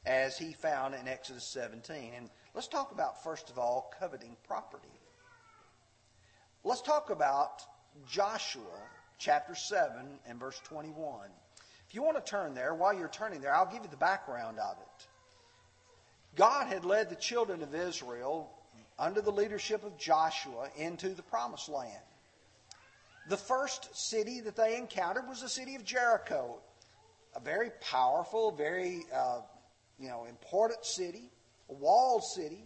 as 0.06 0.36
he 0.36 0.52
found 0.52 0.94
in 0.94 1.06
Exodus 1.06 1.44
17. 1.52 2.12
And 2.16 2.30
let's 2.54 2.68
talk 2.68 2.92
about, 2.92 3.22
first 3.22 3.50
of 3.50 3.58
all, 3.58 3.92
coveting 3.98 4.36
property. 4.46 4.88
Let's 6.64 6.82
talk 6.82 7.10
about 7.10 7.62
Joshua 8.08 8.62
chapter 9.18 9.54
7 9.54 9.92
and 10.26 10.40
verse 10.40 10.60
21. 10.64 11.28
If 11.88 11.94
you 11.94 12.02
want 12.02 12.24
to 12.24 12.30
turn 12.30 12.54
there, 12.54 12.74
while 12.74 12.94
you're 12.94 13.08
turning 13.08 13.40
there, 13.40 13.54
I'll 13.54 13.70
give 13.70 13.82
you 13.82 13.90
the 13.90 13.96
background 13.96 14.58
of 14.58 14.76
it. 14.78 15.06
God 16.36 16.68
had 16.68 16.84
led 16.84 17.10
the 17.10 17.16
children 17.16 17.62
of 17.62 17.74
Israel 17.74 18.50
under 18.98 19.20
the 19.20 19.30
leadership 19.30 19.84
of 19.84 19.98
Joshua 19.98 20.68
into 20.76 21.10
the 21.10 21.22
promised 21.22 21.68
land. 21.68 21.92
The 23.28 23.36
first 23.36 23.94
city 23.96 24.40
that 24.40 24.56
they 24.56 24.76
encountered 24.76 25.28
was 25.28 25.40
the 25.40 25.48
city 25.48 25.76
of 25.76 25.84
Jericho, 25.84 26.58
a 27.36 27.40
very 27.40 27.70
powerful, 27.80 28.50
very 28.50 29.04
uh, 29.14 29.40
you 29.98 30.08
know 30.08 30.24
important 30.28 30.84
city, 30.84 31.30
a 31.70 31.72
walled 31.72 32.24
city. 32.24 32.64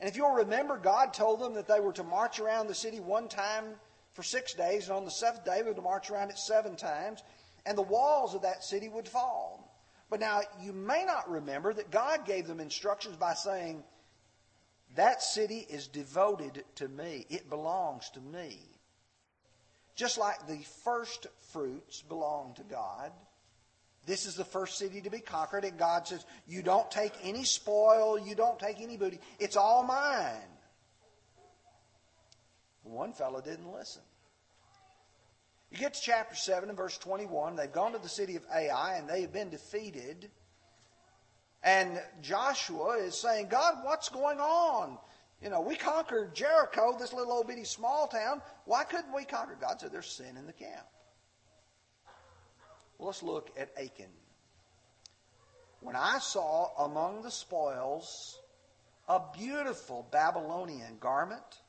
And 0.00 0.08
if 0.08 0.16
you'll 0.16 0.30
remember, 0.30 0.76
God 0.76 1.12
told 1.12 1.40
them 1.40 1.54
that 1.54 1.66
they 1.66 1.80
were 1.80 1.92
to 1.94 2.04
march 2.04 2.38
around 2.38 2.66
the 2.66 2.74
city 2.74 3.00
one 3.00 3.28
time 3.28 3.64
for 4.12 4.22
six 4.22 4.54
days, 4.54 4.88
and 4.88 4.96
on 4.96 5.04
the 5.04 5.10
seventh 5.10 5.44
day, 5.44 5.62
we 5.62 5.72
would 5.72 5.82
march 5.82 6.10
around 6.10 6.30
it 6.30 6.38
seven 6.38 6.76
times, 6.76 7.22
and 7.66 7.76
the 7.76 7.82
walls 7.82 8.34
of 8.34 8.42
that 8.42 8.62
city 8.62 8.88
would 8.88 9.08
fall. 9.08 9.74
But 10.08 10.20
now, 10.20 10.42
you 10.62 10.72
may 10.72 11.04
not 11.04 11.28
remember 11.28 11.72
that 11.74 11.90
God 11.90 12.24
gave 12.24 12.46
them 12.46 12.60
instructions 12.60 13.16
by 13.16 13.34
saying, 13.34 13.82
That 14.94 15.22
city 15.22 15.66
is 15.68 15.88
devoted 15.88 16.64
to 16.76 16.86
me, 16.86 17.26
it 17.28 17.50
belongs 17.50 18.10
to 18.10 18.20
me. 18.20 18.60
Just 19.94 20.18
like 20.18 20.46
the 20.46 20.60
first 20.84 21.26
fruits 21.52 22.02
belong 22.02 22.54
to 22.56 22.62
God. 22.62 23.12
This 24.06 24.26
is 24.26 24.34
the 24.34 24.44
first 24.44 24.76
city 24.76 25.00
to 25.00 25.10
be 25.10 25.20
conquered, 25.20 25.64
and 25.64 25.78
God 25.78 26.06
says, 26.06 26.26
You 26.46 26.62
don't 26.62 26.90
take 26.90 27.12
any 27.22 27.44
spoil, 27.44 28.18
you 28.18 28.34
don't 28.34 28.58
take 28.58 28.80
any 28.80 28.96
booty, 28.96 29.18
it's 29.38 29.56
all 29.56 29.82
mine. 29.82 30.54
One 32.82 33.12
fellow 33.12 33.40
didn't 33.40 33.72
listen. 33.72 34.02
You 35.70 35.78
get 35.78 35.94
to 35.94 36.00
chapter 36.00 36.36
7 36.36 36.68
and 36.68 36.78
verse 36.78 36.98
21. 36.98 37.56
They've 37.56 37.72
gone 37.72 37.92
to 37.92 37.98
the 37.98 38.08
city 38.08 38.36
of 38.36 38.44
Ai 38.54 38.96
and 38.96 39.08
they 39.08 39.22
have 39.22 39.32
been 39.32 39.50
defeated. 39.50 40.30
And 41.64 42.00
Joshua 42.20 42.98
is 42.98 43.20
saying, 43.20 43.48
God, 43.48 43.78
what's 43.82 44.08
going 44.08 44.38
on? 44.38 44.98
You 45.44 45.50
know, 45.50 45.60
we 45.60 45.76
conquered 45.76 46.34
Jericho, 46.34 46.96
this 46.98 47.12
little 47.12 47.34
old 47.34 47.48
bitty 47.48 47.64
small 47.64 48.06
town. 48.06 48.40
Why 48.64 48.82
couldn't 48.84 49.14
we 49.14 49.26
conquer? 49.26 49.58
God 49.60 49.78
said, 49.78 49.92
There's 49.92 50.10
sin 50.10 50.38
in 50.38 50.46
the 50.46 50.54
camp. 50.54 50.86
Well, 52.96 53.08
let's 53.08 53.22
look 53.22 53.50
at 53.58 53.70
Achan. 53.76 54.08
When 55.80 55.96
I 55.96 56.18
saw 56.18 56.70
among 56.86 57.20
the 57.20 57.30
spoils 57.30 58.40
a 59.06 59.20
beautiful 59.36 60.08
Babylonian 60.10 60.96
garment, 60.98 61.60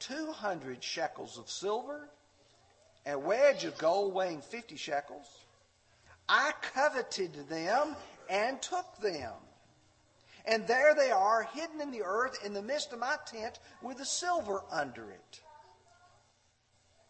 200 0.00 0.82
shekels 0.82 1.38
of 1.38 1.48
silver, 1.48 2.08
a 3.06 3.16
wedge 3.16 3.64
of 3.64 3.78
gold 3.78 4.14
weighing 4.14 4.40
50 4.40 4.74
shekels, 4.74 5.44
I 6.28 6.50
coveted 6.60 7.48
them 7.48 7.94
and 8.28 8.60
took 8.60 8.96
them. 9.00 9.34
And 10.44 10.66
there 10.66 10.94
they 10.94 11.10
are, 11.10 11.48
hidden 11.54 11.80
in 11.80 11.90
the 11.90 12.02
earth 12.02 12.44
in 12.44 12.52
the 12.52 12.62
midst 12.62 12.92
of 12.92 12.98
my 12.98 13.16
tent 13.26 13.58
with 13.82 13.98
the 13.98 14.04
silver 14.04 14.62
under 14.70 15.10
it. 15.10 15.40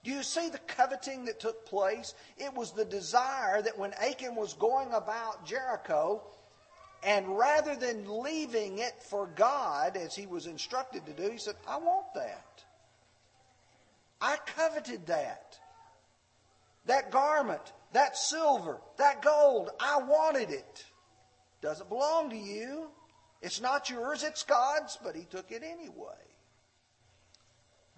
Do 0.04 0.10
you 0.10 0.22
see 0.22 0.50
the 0.50 0.58
coveting 0.58 1.24
that 1.24 1.40
took 1.40 1.64
place? 1.66 2.14
It 2.36 2.54
was 2.54 2.72
the 2.72 2.84
desire 2.84 3.62
that 3.62 3.78
when 3.78 3.94
Achan 3.94 4.36
was 4.36 4.52
going 4.54 4.92
about 4.92 5.46
Jericho, 5.46 6.22
and 7.02 7.38
rather 7.38 7.74
than 7.74 8.22
leaving 8.22 8.78
it 8.78 9.02
for 9.02 9.26
God 9.26 9.96
as 9.96 10.14
he 10.14 10.26
was 10.26 10.46
instructed 10.46 11.04
to 11.06 11.12
do, 11.12 11.30
he 11.30 11.38
said, 11.38 11.56
I 11.66 11.78
want 11.78 12.06
that. 12.14 12.62
I 14.20 14.36
coveted 14.46 15.06
that. 15.06 15.58
That 16.86 17.10
garment, 17.10 17.72
that 17.92 18.16
silver, 18.16 18.78
that 18.98 19.22
gold, 19.22 19.70
I 19.80 19.98
wanted 19.98 20.50
it. 20.50 20.84
Doesn't 21.62 21.88
belong 21.88 22.30
to 22.30 22.36
you. 22.36 22.88
It's 23.44 23.60
not 23.60 23.90
yours, 23.90 24.22
it's 24.22 24.42
God's, 24.42 24.96
but 25.04 25.14
he 25.14 25.24
took 25.24 25.52
it 25.52 25.62
anyway. 25.62 26.16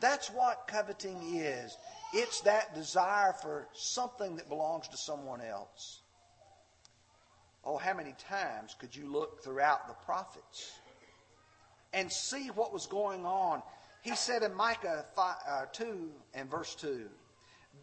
That's 0.00 0.29
what 0.29 0.67
coveting 0.67 1.37
is. 1.37 1.76
It's 2.12 2.41
that 2.41 2.75
desire 2.75 3.33
for 3.33 3.69
something 3.73 4.35
that 4.37 4.49
belongs 4.49 4.88
to 4.88 4.97
someone 4.97 5.41
else. 5.41 6.00
Oh, 7.65 7.76
how 7.76 7.95
many 7.95 8.15
times 8.29 8.75
could 8.76 8.95
you 8.95 9.07
look 9.07 9.45
throughout 9.45 9.87
the 9.87 9.95
prophets 10.05 10.73
and 11.93 12.11
see 12.11 12.49
what 12.49 12.73
was 12.73 12.87
going 12.88 13.25
on? 13.25 13.62
He 14.03 14.17
said 14.17 14.43
in 14.43 14.53
Micah 14.53 15.05
5, 15.15 15.37
uh, 15.49 15.65
2 15.73 16.11
and 16.35 16.50
verse 16.50 16.75
2 16.75 17.09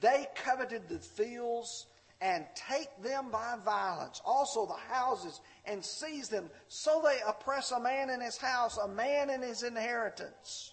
they 0.01 0.27
coveted 0.35 0.89
the 0.89 0.99
fields 0.99 1.85
and 2.23 2.45
take 2.55 2.87
them 3.03 3.29
by 3.29 3.57
violence, 3.65 4.21
also 4.23 4.65
the 4.65 4.93
houses, 4.93 5.41
and 5.65 5.83
seize 5.83 6.29
them. 6.29 6.49
So 6.69 7.01
they 7.03 7.17
oppress 7.27 7.71
a 7.71 7.79
man 7.81 8.09
in 8.09 8.21
his 8.21 8.37
house, 8.37 8.77
a 8.77 8.87
man 8.87 9.29
in 9.29 9.41
his 9.41 9.63
inheritance. 9.63 10.71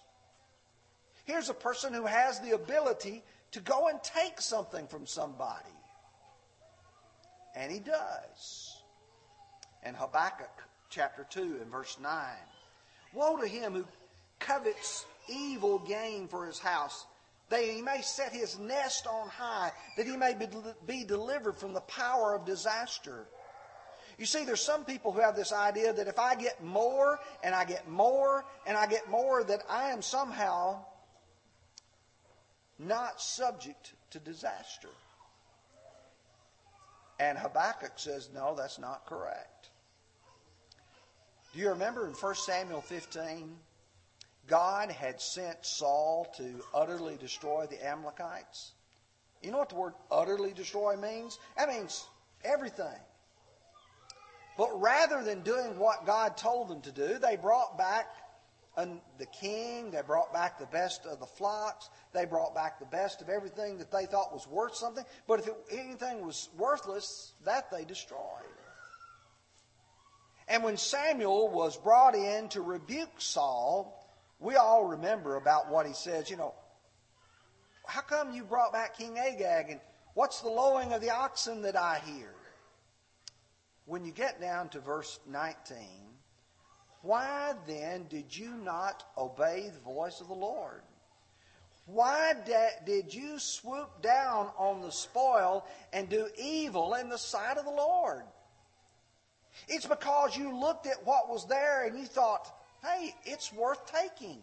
Here's 1.25 1.49
a 1.49 1.53
person 1.53 1.93
who 1.93 2.05
has 2.05 2.39
the 2.39 2.51
ability 2.51 3.21
to 3.51 3.59
go 3.59 3.89
and 3.89 4.01
take 4.01 4.39
something 4.39 4.87
from 4.87 5.05
somebody. 5.05 5.75
And 7.53 7.69
he 7.69 7.79
does. 7.79 8.77
In 9.85 9.93
Habakkuk 9.93 10.63
chapter 10.89 11.27
2 11.29 11.59
and 11.61 11.69
verse 11.69 11.97
9 12.01 12.13
Woe 13.13 13.35
to 13.35 13.47
him 13.47 13.73
who 13.73 13.85
covets 14.39 15.05
evil 15.27 15.79
gain 15.79 16.29
for 16.29 16.45
his 16.45 16.59
house, 16.59 17.05
that 17.51 17.63
he 17.63 17.81
may 17.81 18.01
set 18.01 18.31
his 18.31 18.57
nest 18.57 19.05
on 19.05 19.27
high, 19.29 19.71
that 19.97 20.07
he 20.07 20.17
may 20.17 20.35
be 20.87 21.03
delivered 21.03 21.57
from 21.57 21.73
the 21.73 21.81
power 21.81 22.33
of 22.33 22.45
disaster. 22.45 23.27
You 24.17 24.25
see, 24.25 24.45
there's 24.45 24.61
some 24.61 24.85
people 24.85 25.11
who 25.11 25.19
have 25.19 25.35
this 25.35 25.51
idea 25.53 25.93
that 25.93 26.07
if 26.07 26.17
I 26.17 26.35
get 26.35 26.63
more 26.63 27.19
and 27.43 27.53
I 27.53 27.65
get 27.65 27.89
more 27.89 28.45
and 28.65 28.77
I 28.77 28.87
get 28.87 29.09
more, 29.09 29.43
that 29.43 29.63
I 29.69 29.89
am 29.89 30.01
somehow 30.01 30.85
not 32.79 33.21
subject 33.21 33.93
to 34.11 34.19
disaster. 34.19 34.89
And 37.19 37.37
Habakkuk 37.37 37.93
says, 37.97 38.29
no, 38.33 38.55
that's 38.55 38.79
not 38.79 39.05
correct. 39.05 39.69
Do 41.53 41.59
you 41.59 41.69
remember 41.69 42.07
in 42.07 42.13
1 42.13 42.35
Samuel 42.35 42.81
15? 42.81 43.57
God 44.47 44.91
had 44.91 45.21
sent 45.21 45.65
Saul 45.65 46.27
to 46.37 46.63
utterly 46.73 47.17
destroy 47.17 47.67
the 47.69 47.85
Amalekites. 47.85 48.73
You 49.41 49.51
know 49.51 49.57
what 49.57 49.69
the 49.69 49.75
word 49.75 49.93
utterly 50.11 50.53
destroy 50.53 50.95
means? 50.95 51.39
That 51.57 51.69
means 51.69 52.05
everything. 52.43 52.99
But 54.57 54.79
rather 54.79 55.23
than 55.23 55.41
doing 55.41 55.79
what 55.79 56.05
God 56.05 56.37
told 56.37 56.67
them 56.67 56.81
to 56.81 56.91
do, 56.91 57.17
they 57.17 57.37
brought 57.37 57.77
back 57.77 58.07
the 58.75 59.25
king, 59.39 59.91
they 59.91 60.01
brought 60.01 60.33
back 60.33 60.57
the 60.57 60.65
best 60.67 61.05
of 61.05 61.19
the 61.19 61.25
flocks, 61.25 61.89
they 62.13 62.25
brought 62.25 62.55
back 62.55 62.79
the 62.79 62.85
best 62.85 63.21
of 63.21 63.29
everything 63.29 63.77
that 63.77 63.91
they 63.91 64.05
thought 64.05 64.33
was 64.33 64.47
worth 64.47 64.75
something. 64.75 65.03
But 65.27 65.39
if 65.39 65.47
it, 65.47 65.55
anything 65.71 66.25
was 66.25 66.49
worthless, 66.57 67.33
that 67.45 67.69
they 67.71 67.85
destroyed. 67.85 68.19
And 70.47 70.63
when 70.63 70.77
Samuel 70.77 71.49
was 71.49 71.77
brought 71.77 72.15
in 72.15 72.49
to 72.49 72.61
rebuke 72.61 73.19
Saul, 73.19 74.00
we 74.41 74.55
all 74.55 74.85
remember 74.85 75.37
about 75.37 75.69
what 75.69 75.85
he 75.85 75.93
says. 75.93 76.29
You 76.29 76.35
know, 76.35 76.53
how 77.85 78.01
come 78.01 78.33
you 78.33 78.43
brought 78.43 78.73
back 78.73 78.97
King 78.97 79.17
Agag 79.17 79.69
and 79.69 79.79
what's 80.15 80.41
the 80.41 80.49
lowing 80.49 80.91
of 80.93 81.01
the 81.01 81.11
oxen 81.11 81.61
that 81.61 81.75
I 81.75 82.01
hear? 82.05 82.33
When 83.85 84.03
you 84.03 84.11
get 84.11 84.41
down 84.41 84.69
to 84.69 84.79
verse 84.79 85.19
19, 85.29 85.77
why 87.03 87.53
then 87.67 88.07
did 88.09 88.35
you 88.35 88.55
not 88.55 89.03
obey 89.17 89.69
the 89.73 89.79
voice 89.79 90.21
of 90.21 90.27
the 90.27 90.33
Lord? 90.33 90.81
Why 91.85 92.33
did 92.85 93.13
you 93.13 93.37
swoop 93.37 94.01
down 94.01 94.51
on 94.57 94.81
the 94.81 94.91
spoil 94.91 95.65
and 95.91 96.09
do 96.09 96.27
evil 96.37 96.93
in 96.93 97.09
the 97.09 97.17
sight 97.17 97.57
of 97.57 97.65
the 97.65 97.71
Lord? 97.71 98.23
It's 99.67 99.85
because 99.85 100.37
you 100.37 100.57
looked 100.57 100.87
at 100.87 101.05
what 101.05 101.29
was 101.29 101.47
there 101.47 101.85
and 101.85 101.99
you 101.99 102.05
thought, 102.05 102.47
hey, 102.83 103.15
it's 103.25 103.53
worth 103.53 103.85
taking. 103.91 104.39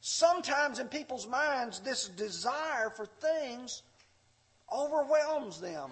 Sometimes 0.00 0.78
in 0.78 0.88
people's 0.88 1.28
minds, 1.28 1.78
this 1.80 2.08
desire 2.08 2.90
for 2.90 3.06
things 3.06 3.82
overwhelms 4.72 5.60
them. 5.60 5.90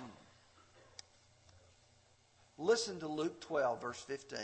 Listen 2.58 2.98
to 3.00 3.06
Luke 3.06 3.40
12, 3.40 3.80
verse 3.80 4.00
15. 4.00 4.38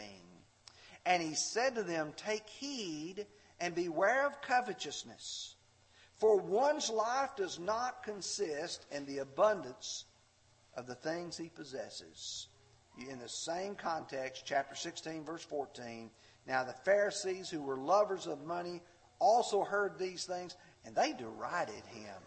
And 1.04 1.22
he 1.22 1.34
said 1.34 1.74
to 1.74 1.82
them, 1.82 2.12
Take 2.16 2.48
heed 2.48 3.26
and 3.60 3.74
beware 3.74 4.26
of 4.26 4.40
covetousness, 4.40 5.56
for 6.18 6.38
one's 6.38 6.88
life 6.88 7.30
does 7.36 7.58
not 7.58 8.02
consist 8.02 8.86
in 8.90 9.04
the 9.06 9.18
abundance 9.18 10.04
of 10.76 10.86
the 10.86 10.94
things 10.94 11.36
he 11.36 11.48
possesses 11.48 12.48
in 12.98 13.18
the 13.18 13.28
same 13.28 13.74
context, 13.74 14.44
chapter 14.46 14.74
16, 14.74 15.24
verse 15.24 15.44
14. 15.44 16.10
Now 16.46 16.64
the 16.64 16.74
Pharisees, 16.84 17.50
who 17.50 17.62
were 17.62 17.76
lovers 17.76 18.26
of 18.26 18.44
money, 18.44 18.80
also 19.18 19.64
heard 19.64 19.98
these 19.98 20.24
things, 20.24 20.56
and 20.84 20.94
they 20.94 21.12
derided 21.12 21.84
him. 21.92 22.22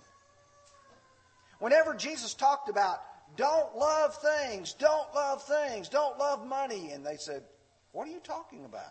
Whenever 1.59 1.93
Jesus 1.93 2.33
talked 2.33 2.69
about, 2.69 2.99
don't 3.35 3.75
love 3.75 4.15
things, 4.15 4.73
don't 4.73 5.13
love 5.13 5.43
things, 5.43 5.89
don't 5.89 6.17
love 6.17 6.45
money, 6.45 6.91
and 6.91 7.05
they 7.05 7.17
said, 7.17 7.43
What 7.91 8.07
are 8.07 8.11
you 8.11 8.21
talking 8.23 8.65
about? 8.65 8.83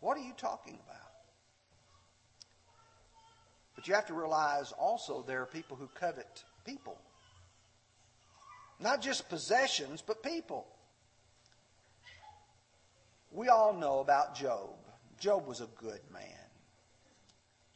What 0.00 0.16
are 0.16 0.22
you 0.22 0.32
talking 0.36 0.78
about? 0.84 0.98
But 3.74 3.88
you 3.88 3.94
have 3.94 4.06
to 4.06 4.14
realize 4.14 4.72
also 4.72 5.22
there 5.22 5.42
are 5.42 5.46
people 5.46 5.76
who 5.76 5.88
covet 5.94 6.44
people. 6.64 6.98
Not 8.82 9.00
just 9.00 9.28
possessions, 9.28 10.02
but 10.04 10.22
people. 10.22 10.66
We 13.30 13.48
all 13.48 13.72
know 13.72 14.00
about 14.00 14.34
Job. 14.34 14.70
Job 15.18 15.46
was 15.46 15.60
a 15.60 15.68
good 15.80 16.00
man. 16.12 16.22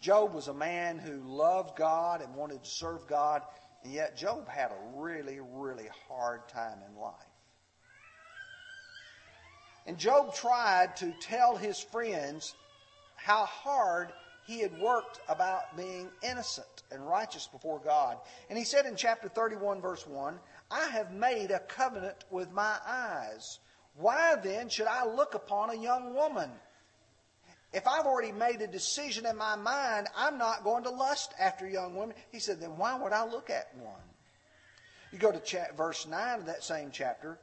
Job 0.01 0.35
was 0.35 0.49
a 0.49 0.55
man 0.55 0.99
who 0.99 1.21
loved 1.25 1.77
God 1.77 2.21
and 2.23 2.35
wanted 2.35 2.63
to 2.65 2.71
serve 2.71 3.07
God, 3.07 3.43
and 3.85 3.93
yet 3.93 4.17
Job 4.17 4.49
had 4.49 4.71
a 4.71 4.99
really, 4.99 5.39
really 5.41 5.89
hard 6.09 6.49
time 6.49 6.79
in 6.89 7.01
life. 7.01 7.15
And 9.87 9.97
Job 9.97 10.35
tried 10.35 10.97
to 10.97 11.15
tell 11.21 11.57
his 11.57 11.81
friends 11.81 12.55
how 13.15 13.45
hard 13.47 14.13
he 14.47 14.61
had 14.61 14.79
worked 14.79 15.21
about 15.29 15.77
being 15.77 16.09
innocent 16.23 16.83
and 16.91 17.07
righteous 17.07 17.49
before 17.49 17.81
God. 17.81 18.19
And 18.49 18.59
he 18.59 18.65
said 18.65 18.87
in 18.87 18.97
chapter 18.97 19.29
31, 19.29 19.81
verse 19.81 20.07
1 20.07 20.39
I 20.71 20.89
have 20.89 21.13
made 21.13 21.51
a 21.51 21.61
covenant 21.61 22.25
with 22.31 22.51
my 22.53 22.77
eyes. 22.87 23.59
Why 23.97 24.37
then 24.37 24.69
should 24.69 24.87
I 24.87 25.07
look 25.07 25.35
upon 25.35 25.71
a 25.71 25.81
young 25.81 26.15
woman? 26.15 26.51
if 27.77 27.87
I've 27.87 28.07
already 28.07 28.33
made 28.33 28.63
a 28.63 28.67
decision 28.67 29.27
in 29.27 29.37
my 29.37 29.55
mind, 29.55 30.09
I'm 30.17 30.39
not 30.39 30.65
going 30.65 30.85
to 30.85 30.91
lust 30.91 31.35
after 31.39 31.69
young 31.69 31.95
women. 31.95 32.15
He 32.33 32.39
said, 32.39 32.59
then 32.59 32.79
why 32.79 32.99
would 32.99 33.13
I 33.13 33.27
look 33.27 33.51
at 33.51 33.69
one? 33.77 34.01
You 35.13 35.19
go 35.19 35.31
to 35.31 35.41
cha- 35.41 35.75
verse 35.77 36.07
9 36.07 36.41
of 36.41 36.47
that 36.47 36.65
same 36.65 36.91
chapter. 36.91 37.39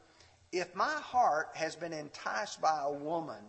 If 0.52 0.76
my 0.76 0.90
heart 0.90 1.50
has 1.54 1.76
been 1.76 1.94
enticed 1.94 2.60
by 2.60 2.82
a 2.84 2.92
woman, 2.92 3.44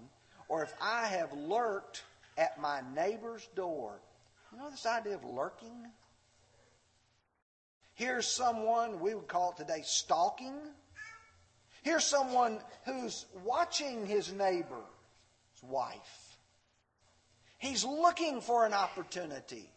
or 0.49 0.63
if 0.63 0.75
I 0.79 1.07
have 1.07 1.33
lurked 1.33 2.03
at 2.37 2.61
my 2.61 2.83
neighbor's 2.95 3.47
door, 3.55 3.95
you 4.53 4.59
know 4.59 4.71
this 4.71 4.85
idea 4.85 5.15
of 5.15 5.25
lurking? 5.25 5.87
Here's 7.95 8.27
someone, 8.27 9.01
we 9.01 9.15
would 9.15 9.29
call 9.29 9.53
it 9.53 9.57
today 9.57 9.83
stalking. 9.85 10.55
Here's 11.83 12.05
someone 12.05 12.59
who's 12.85 13.27
watching 13.45 14.07
his 14.07 14.33
neighbor's 14.33 14.83
wife. 15.63 16.39
He's 17.59 17.85
looking 17.85 18.41
for 18.41 18.67
an 18.67 18.75
opportunity 18.75 19.71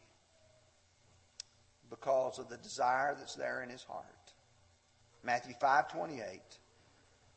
because 1.90 2.40
of 2.40 2.50
the 2.50 2.58
desire 2.58 3.16
that's 3.18 3.36
there 3.36 3.62
in 3.62 3.70
his 3.70 3.84
heart. 3.84 4.06
Matthew 5.24 5.54
5:28 5.62 6.60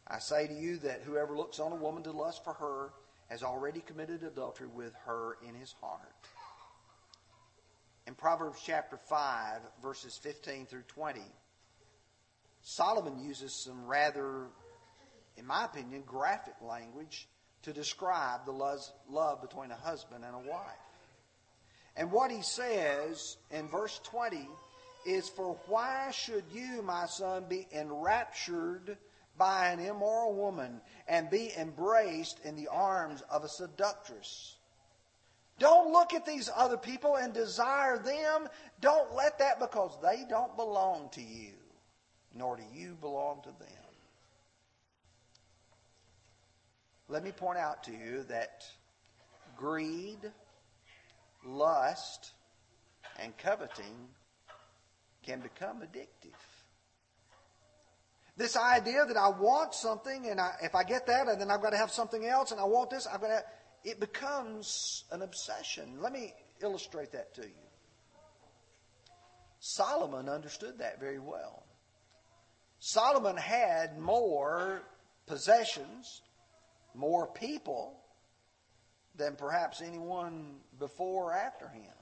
I 0.06 0.18
say 0.18 0.48
to 0.48 0.54
you 0.54 0.78
that 0.78 1.02
whoever 1.02 1.36
looks 1.36 1.60
on 1.60 1.72
a 1.72 1.76
woman 1.76 2.02
to 2.04 2.10
lust 2.10 2.42
for 2.42 2.54
her 2.54 2.92
has 3.28 3.44
already 3.44 3.80
committed 3.80 4.24
adultery 4.24 4.66
with 4.66 4.92
her 5.06 5.38
in 5.46 5.54
his 5.54 5.72
heart. 5.80 6.28
In 8.06 8.14
Proverbs 8.14 8.60
chapter 8.64 8.96
5 8.96 9.60
verses 9.82 10.18
15 10.22 10.66
through 10.66 10.82
20 10.88 11.20
Solomon 12.62 13.18
uses 13.18 13.54
some 13.54 13.86
rather 13.86 14.46
in 15.36 15.46
my 15.46 15.64
opinion 15.64 16.02
graphic 16.06 16.54
language 16.60 17.28
to 17.62 17.72
describe 17.72 18.44
the 18.46 18.52
love 18.52 19.40
between 19.42 19.70
a 19.70 19.76
husband 19.76 20.24
and 20.24 20.34
a 20.34 20.50
wife. 20.50 20.76
And 21.96 22.10
what 22.10 22.30
he 22.30 22.42
says 22.42 23.36
in 23.50 23.68
verse 23.68 24.00
20 24.04 24.48
is, 25.06 25.28
For 25.28 25.58
why 25.66 26.10
should 26.12 26.44
you, 26.52 26.82
my 26.82 27.06
son, 27.06 27.46
be 27.48 27.66
enraptured 27.72 28.96
by 29.36 29.68
an 29.68 29.80
immoral 29.80 30.34
woman 30.34 30.80
and 31.08 31.30
be 31.30 31.52
embraced 31.58 32.40
in 32.44 32.56
the 32.56 32.68
arms 32.68 33.22
of 33.30 33.44
a 33.44 33.48
seductress? 33.48 34.56
Don't 35.60 35.92
look 35.92 36.14
at 36.14 36.24
these 36.24 36.48
other 36.56 36.78
people 36.78 37.16
and 37.16 37.34
desire 37.34 37.98
them. 37.98 38.48
Don't 38.80 39.14
let 39.14 39.38
that 39.38 39.60
because 39.60 39.96
they 40.02 40.24
don't 40.28 40.56
belong 40.56 41.10
to 41.12 41.20
you, 41.20 41.52
nor 42.34 42.56
do 42.56 42.62
you 42.74 42.96
belong 42.98 43.42
to 43.42 43.50
them. 43.50 43.68
Let 47.08 47.22
me 47.22 47.30
point 47.30 47.58
out 47.58 47.84
to 47.84 47.92
you 47.92 48.24
that 48.28 48.64
greed, 49.56 50.18
lust, 51.44 52.32
and 53.18 53.36
coveting 53.36 54.08
can 55.22 55.40
become 55.40 55.82
addictive. 55.82 56.40
This 58.38 58.56
idea 58.56 59.04
that 59.04 59.18
I 59.18 59.28
want 59.28 59.74
something, 59.74 60.26
and 60.30 60.40
I, 60.40 60.52
if 60.62 60.74
I 60.74 60.84
get 60.84 61.06
that, 61.08 61.28
and 61.28 61.38
then 61.38 61.50
I've 61.50 61.60
got 61.60 61.70
to 61.70 61.76
have 61.76 61.90
something 61.90 62.24
else, 62.24 62.50
and 62.50 62.60
I 62.60 62.64
want 62.64 62.88
this, 62.88 63.06
I've 63.06 63.20
got 63.20 63.28
to, 63.28 63.42
it 63.84 64.00
becomes 64.00 65.04
an 65.10 65.22
obsession. 65.22 66.00
Let 66.00 66.12
me 66.12 66.34
illustrate 66.62 67.12
that 67.12 67.34
to 67.34 67.42
you. 67.42 67.68
Solomon 69.60 70.28
understood 70.28 70.78
that 70.78 71.00
very 71.00 71.18
well. 71.18 71.64
Solomon 72.78 73.36
had 73.36 73.98
more 73.98 74.82
possessions, 75.26 76.22
more 76.94 77.26
people 77.26 78.00
than 79.16 79.36
perhaps 79.36 79.82
anyone 79.82 80.56
before 80.78 81.30
or 81.30 81.34
after 81.34 81.68
him. 81.68 81.92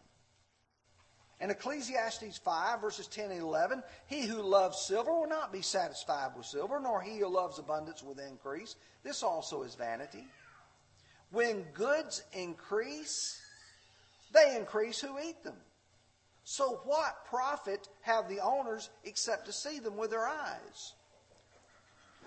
In 1.41 1.51
Ecclesiastes 1.51 2.39
5, 2.39 2.81
verses 2.81 3.07
10 3.07 3.31
and 3.31 3.41
11, 3.41 3.83
he 4.07 4.23
who 4.23 4.43
loves 4.43 4.81
silver 4.87 5.13
will 5.13 5.29
not 5.29 5.53
be 5.53 5.63
satisfied 5.63 6.31
with 6.37 6.47
silver, 6.47 6.81
nor 6.81 7.01
he 7.01 7.19
who 7.19 7.29
loves 7.29 7.59
abundance 7.59 8.03
with 8.03 8.19
increase. 8.19 8.75
This 9.05 9.23
also 9.23 9.63
is 9.63 9.77
vanity. 9.77 10.27
When 11.31 11.63
goods 11.75 12.23
increase, 12.33 13.41
they 14.33 14.57
increase 14.57 15.01
who 15.01 15.19
eat 15.19 15.43
them. 15.45 15.57
So 16.45 16.81
what 16.85 17.27
profit 17.27 17.89
have 18.01 18.29
the 18.29 18.41
owners 18.41 18.89
except 19.05 19.47
to 19.47 19.53
see 19.53 19.81
them 19.81 19.97
with 19.97 20.11
their 20.11 20.27
eyes? 20.27 20.95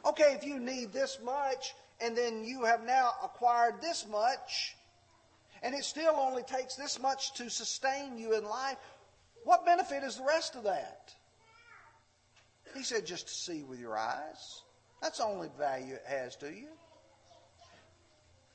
Okay, 0.06 0.34
if 0.36 0.44
you 0.44 0.60
need 0.60 0.94
this 0.94 1.18
much, 1.24 1.74
and 2.00 2.16
then 2.16 2.44
you 2.44 2.64
have 2.66 2.84
now 2.86 3.14
acquired 3.24 3.82
this 3.82 4.06
much, 4.08 4.76
and 5.64 5.74
it 5.74 5.84
still 5.84 6.16
only 6.16 6.44
takes 6.44 6.76
this 6.76 7.00
much 7.00 7.34
to 7.34 7.50
sustain 7.50 8.18
you 8.18 8.36
in 8.36 8.44
life, 8.44 8.78
what 9.44 9.66
benefit 9.66 10.04
is 10.04 10.18
the 10.18 10.24
rest 10.24 10.56
of 10.56 10.64
that? 10.64 11.14
He 12.76 12.84
said, 12.84 13.06
just 13.06 13.28
to 13.28 13.34
see 13.34 13.64
with 13.64 13.80
your 13.80 13.98
eyes. 13.98 14.62
That's 15.02 15.18
the 15.18 15.26
only 15.26 15.50
value 15.58 15.96
it 15.96 16.06
has 16.08 16.36
to 16.38 16.48
you. 16.48 16.68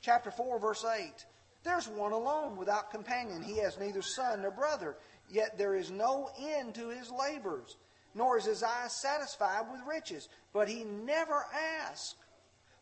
Chapter 0.07 0.31
4, 0.31 0.57
verse 0.59 0.85
8. 0.85 1.25
There's 1.65 1.89
one 1.89 2.13
alone 2.13 2.55
without 2.55 2.91
companion. 2.91 3.43
He 3.43 3.57
has 3.57 3.77
neither 3.77 4.01
son 4.01 4.43
nor 4.43 4.51
brother, 4.51 4.95
yet 5.29 5.57
there 5.57 5.75
is 5.75 5.91
no 5.91 6.29
end 6.39 6.75
to 6.75 6.87
his 6.87 7.11
labors, 7.11 7.75
nor 8.15 8.37
is 8.37 8.45
his 8.45 8.63
eye 8.63 8.87
satisfied 8.87 9.65
with 9.69 9.81
riches. 9.85 10.29
But 10.53 10.69
he 10.69 10.85
never 10.85 11.45
asks, 11.83 12.15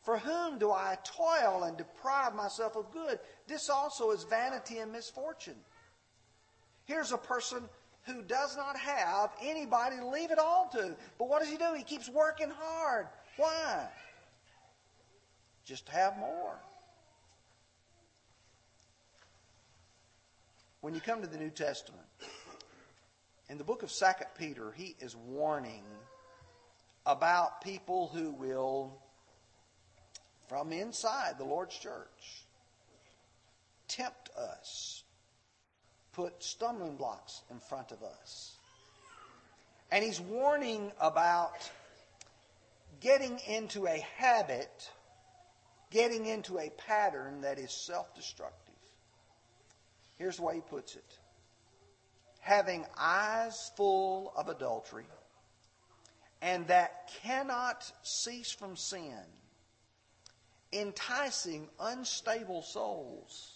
For 0.03 0.19
whom 0.19 0.59
do 0.59 0.69
I 0.69 0.99
toil 1.03 1.63
and 1.63 1.75
deprive 1.75 2.35
myself 2.35 2.75
of 2.75 2.91
good? 2.91 3.17
This 3.47 3.71
also 3.71 4.11
is 4.11 4.23
vanity 4.25 4.77
and 4.77 4.91
misfortune. 4.91 5.57
Here's 6.83 7.11
a 7.11 7.17
person 7.17 7.63
who 8.03 8.21
does 8.21 8.55
not 8.55 8.77
have 8.77 9.31
anybody 9.41 9.95
to 9.95 10.07
leave 10.07 10.29
it 10.29 10.37
all 10.37 10.69
to. 10.73 10.95
But 11.17 11.27
what 11.27 11.41
does 11.41 11.49
he 11.49 11.57
do? 11.57 11.73
He 11.75 11.81
keeps 11.81 12.07
working 12.07 12.51
hard. 12.55 13.07
Why? 13.35 13.87
Just 15.65 15.87
to 15.87 15.91
have 15.93 16.19
more. 16.19 16.59
When 20.85 20.93
you 20.93 21.01
come 21.01 21.21
to 21.23 21.27
the 21.27 21.39
New 21.39 21.49
Testament, 21.49 22.05
in 23.49 23.57
the 23.57 23.63
book 23.63 23.81
of 23.81 23.89
Second 23.89 24.27
Peter, 24.37 24.71
he 24.71 24.95
is 24.99 25.15
warning 25.15 25.83
about 27.07 27.61
people 27.61 28.11
who 28.13 28.29
will, 28.29 29.01
from 30.47 30.71
inside 30.71 31.39
the 31.39 31.43
Lord's 31.43 31.75
church, 31.75 32.45
tempt 33.87 34.29
us 34.37 35.01
put 36.13 36.43
stumbling 36.43 36.97
blocks 36.97 37.41
in 37.49 37.59
front 37.59 37.91
of 37.91 38.03
us. 38.03 38.55
And 39.91 40.03
he's 40.03 40.21
warning 40.21 40.91
about 41.01 41.67
getting 42.99 43.39
into 43.47 43.87
a 43.87 44.05
habit, 44.17 44.91
getting 45.89 46.27
into 46.27 46.59
a 46.59 46.69
pattern 46.77 47.41
that 47.41 47.57
is 47.57 47.71
self 47.71 48.13
destructive. 48.13 48.64
Here's 50.17 50.37
the 50.37 50.43
way 50.43 50.55
he 50.55 50.61
puts 50.61 50.95
it 50.95 51.19
having 52.39 52.85
eyes 52.95 53.71
full 53.75 54.31
of 54.35 54.49
adultery, 54.49 55.07
and 56.43 56.67
that 56.67 57.11
cannot 57.23 57.91
cease 58.03 58.51
from 58.51 58.75
sin, 58.75 59.23
enticing 60.71 61.67
unstable 61.79 62.61
souls 62.61 63.55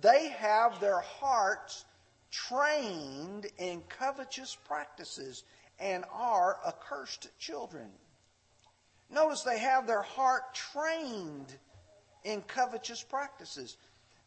they 0.00 0.28
have 0.28 0.80
their 0.80 1.00
hearts 1.00 1.84
trained 2.30 3.46
in 3.58 3.82
covetous 3.82 4.56
practices 4.64 5.44
and 5.78 6.04
are 6.10 6.58
accursed 6.66 7.28
children. 7.38 7.90
Notice 9.10 9.42
they 9.42 9.58
have 9.58 9.86
their 9.86 10.02
heart 10.02 10.54
trained 10.54 11.54
in 12.24 12.40
covetous 12.42 13.02
practices. 13.02 13.76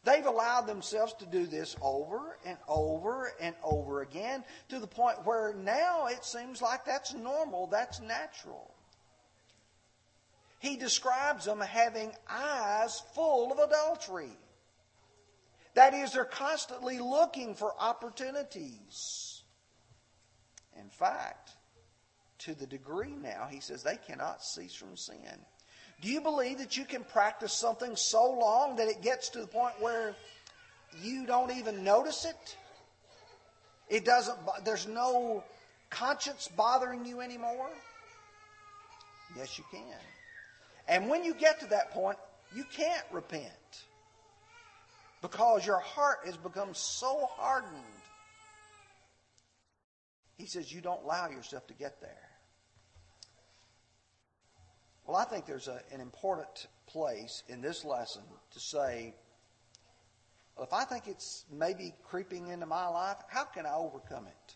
They've 0.06 0.24
allowed 0.24 0.68
themselves 0.68 1.14
to 1.14 1.26
do 1.26 1.46
this 1.46 1.74
over 1.82 2.38
and 2.46 2.56
over 2.68 3.32
and 3.40 3.56
over 3.64 4.02
again 4.02 4.44
to 4.68 4.78
the 4.78 4.86
point 4.86 5.26
where 5.26 5.52
now 5.52 6.06
it 6.06 6.24
seems 6.24 6.62
like 6.62 6.84
that's 6.84 7.12
normal, 7.12 7.66
that's 7.66 8.00
natural. 8.00 8.72
He 10.60 10.76
describes 10.76 11.44
them 11.44 11.60
having 11.60 12.12
eyes 12.30 13.02
full 13.16 13.50
of 13.50 13.58
adultery. 13.58 14.30
That 15.74 15.92
is, 15.92 16.12
they're 16.12 16.24
constantly 16.24 17.00
looking 17.00 17.56
for 17.56 17.74
opportunities. 17.76 19.42
In 20.80 20.88
fact, 20.88 21.50
to 22.38 22.54
the 22.54 22.66
degree 22.66 23.16
now, 23.20 23.48
he 23.50 23.58
says 23.58 23.82
they 23.82 23.98
cannot 24.06 24.44
cease 24.44 24.74
from 24.74 24.96
sin. 24.96 25.44
Do 26.02 26.08
you 26.08 26.20
believe 26.20 26.58
that 26.58 26.76
you 26.76 26.84
can 26.84 27.04
practice 27.04 27.52
something 27.52 27.96
so 27.96 28.30
long 28.32 28.76
that 28.76 28.88
it 28.88 29.02
gets 29.02 29.30
to 29.30 29.40
the 29.40 29.46
point 29.46 29.74
where 29.80 30.14
you 31.02 31.26
don't 31.26 31.50
even 31.56 31.82
notice 31.82 32.24
it? 32.24 32.56
It 33.88 34.04
doesn't, 34.04 34.36
there's 34.64 34.86
no 34.86 35.42
conscience 35.90 36.48
bothering 36.54 37.06
you 37.06 37.20
anymore? 37.20 37.70
Yes, 39.36 39.58
you 39.58 39.64
can. 39.70 39.82
And 40.88 41.08
when 41.08 41.24
you 41.24 41.34
get 41.34 41.60
to 41.60 41.66
that 41.66 41.92
point, 41.92 42.18
you 42.54 42.64
can't 42.64 43.04
repent 43.10 43.52
because 45.22 45.66
your 45.66 45.78
heart 45.78 46.18
has 46.24 46.36
become 46.36 46.70
so 46.72 47.26
hardened. 47.32 47.72
He 50.36 50.46
says 50.46 50.72
you 50.72 50.80
don't 50.80 51.02
allow 51.02 51.28
yourself 51.28 51.66
to 51.68 51.74
get 51.74 52.00
there. 52.00 52.25
Well, 55.06 55.16
I 55.16 55.24
think 55.24 55.46
there's 55.46 55.68
a, 55.68 55.80
an 55.92 56.00
important 56.00 56.66
place 56.86 57.44
in 57.48 57.60
this 57.60 57.84
lesson 57.84 58.22
to 58.52 58.60
say, 58.60 59.14
well, 60.56 60.66
if 60.66 60.72
I 60.72 60.84
think 60.84 61.06
it's 61.06 61.44
maybe 61.52 61.94
creeping 62.02 62.48
into 62.48 62.66
my 62.66 62.88
life, 62.88 63.16
how 63.28 63.44
can 63.44 63.66
I 63.66 63.74
overcome 63.74 64.26
it? 64.26 64.54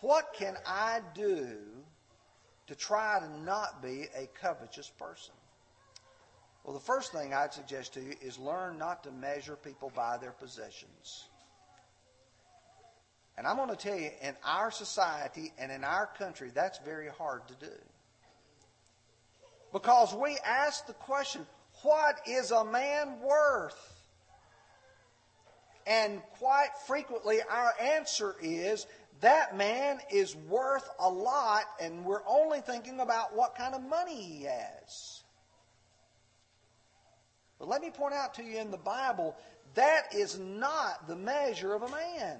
What 0.00 0.32
can 0.32 0.56
I 0.66 1.00
do 1.14 1.58
to 2.68 2.74
try 2.74 3.18
to 3.20 3.40
not 3.42 3.82
be 3.82 4.06
a 4.16 4.28
covetous 4.40 4.88
person? 4.88 5.34
Well, 6.64 6.74
the 6.74 6.84
first 6.84 7.12
thing 7.12 7.34
I'd 7.34 7.52
suggest 7.52 7.94
to 7.94 8.00
you 8.00 8.14
is 8.22 8.38
learn 8.38 8.78
not 8.78 9.02
to 9.04 9.10
measure 9.10 9.56
people 9.56 9.92
by 9.94 10.16
their 10.18 10.32
possessions. 10.32 11.28
And 13.36 13.46
I'm 13.46 13.56
going 13.56 13.70
to 13.70 13.76
tell 13.76 13.98
you, 13.98 14.10
in 14.22 14.34
our 14.44 14.70
society 14.70 15.52
and 15.58 15.72
in 15.72 15.84
our 15.84 16.06
country, 16.18 16.50
that's 16.54 16.78
very 16.78 17.08
hard 17.08 17.48
to 17.48 17.54
do. 17.54 17.72
Because 19.72 20.14
we 20.14 20.36
ask 20.44 20.86
the 20.86 20.94
question, 20.94 21.46
what 21.82 22.20
is 22.26 22.50
a 22.50 22.64
man 22.64 23.20
worth? 23.20 24.02
And 25.86 26.22
quite 26.38 26.70
frequently, 26.86 27.38
our 27.48 27.72
answer 27.80 28.36
is 28.40 28.86
that 29.20 29.56
man 29.56 30.00
is 30.10 30.36
worth 30.36 30.88
a 30.98 31.08
lot, 31.08 31.64
and 31.80 32.04
we're 32.04 32.26
only 32.26 32.60
thinking 32.60 33.00
about 33.00 33.34
what 33.34 33.54
kind 33.54 33.74
of 33.74 33.82
money 33.82 34.20
he 34.20 34.44
has. 34.44 35.22
But 37.58 37.68
let 37.68 37.82
me 37.82 37.90
point 37.90 38.14
out 38.14 38.34
to 38.34 38.44
you 38.44 38.58
in 38.58 38.70
the 38.70 38.78
Bible, 38.78 39.36
that 39.74 40.14
is 40.14 40.38
not 40.38 41.06
the 41.06 41.16
measure 41.16 41.74
of 41.74 41.82
a 41.82 41.88
man. 41.90 42.38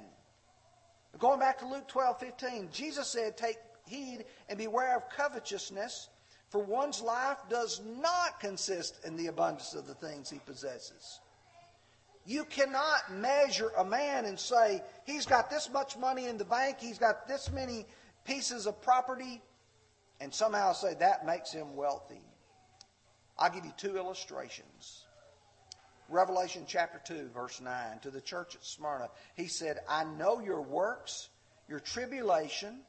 Going 1.19 1.38
back 1.38 1.59
to 1.59 1.66
Luke 1.66 1.88
12 1.88 2.19
15, 2.19 2.69
Jesus 2.73 3.09
said, 3.09 3.37
Take 3.37 3.59
heed 3.87 4.25
and 4.49 4.59
beware 4.59 4.97
of 4.97 5.11
covetousness, 5.11 6.09
for 6.50 6.60
one's 6.62 7.00
life 7.00 7.38
does 7.48 7.80
not 8.00 8.40
consist 8.40 9.04
in 9.04 9.16
the 9.16 9.28
abundance 9.28 9.74
of 9.74 9.86
the 9.86 9.94
things 9.94 10.28
he 10.28 10.40
possesses. 10.40 11.20
You 12.26 12.44
cannot 12.44 13.12
measure 13.12 13.70
a 13.78 13.84
man 13.84 14.24
and 14.24 14.38
say, 14.38 14.82
he's 15.06 15.26
got 15.26 15.48
this 15.48 15.70
much 15.72 15.96
money 15.96 16.26
in 16.26 16.36
the 16.36 16.44
bank, 16.44 16.78
he's 16.80 16.98
got 16.98 17.26
this 17.26 17.50
many 17.50 17.86
pieces 18.24 18.66
of 18.66 18.82
property, 18.82 19.40
and 20.20 20.34
somehow 20.34 20.72
say 20.72 20.94
that 20.94 21.24
makes 21.24 21.52
him 21.52 21.76
wealthy. 21.76 22.22
I'll 23.38 23.50
give 23.50 23.64
you 23.64 23.72
two 23.76 23.96
illustrations. 23.96 25.04
Revelation 26.08 26.64
chapter 26.66 27.00
2, 27.04 27.30
verse 27.32 27.60
9, 27.60 28.00
to 28.02 28.10
the 28.10 28.20
church 28.20 28.56
at 28.56 28.64
Smyrna, 28.64 29.08
he 29.36 29.46
said, 29.46 29.78
I 29.88 30.02
know 30.04 30.40
your 30.40 30.60
works, 30.60 31.28
your 31.68 31.78
tribulation, 31.78 32.80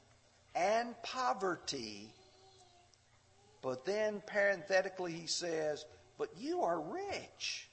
and 0.55 0.95
poverty. 1.03 2.11
But 3.61 3.85
then 3.85 4.21
parenthetically, 4.25 5.13
he 5.13 5.27
says, 5.27 5.85
But 6.17 6.29
you 6.37 6.61
are 6.63 6.79
rich. 6.79 7.69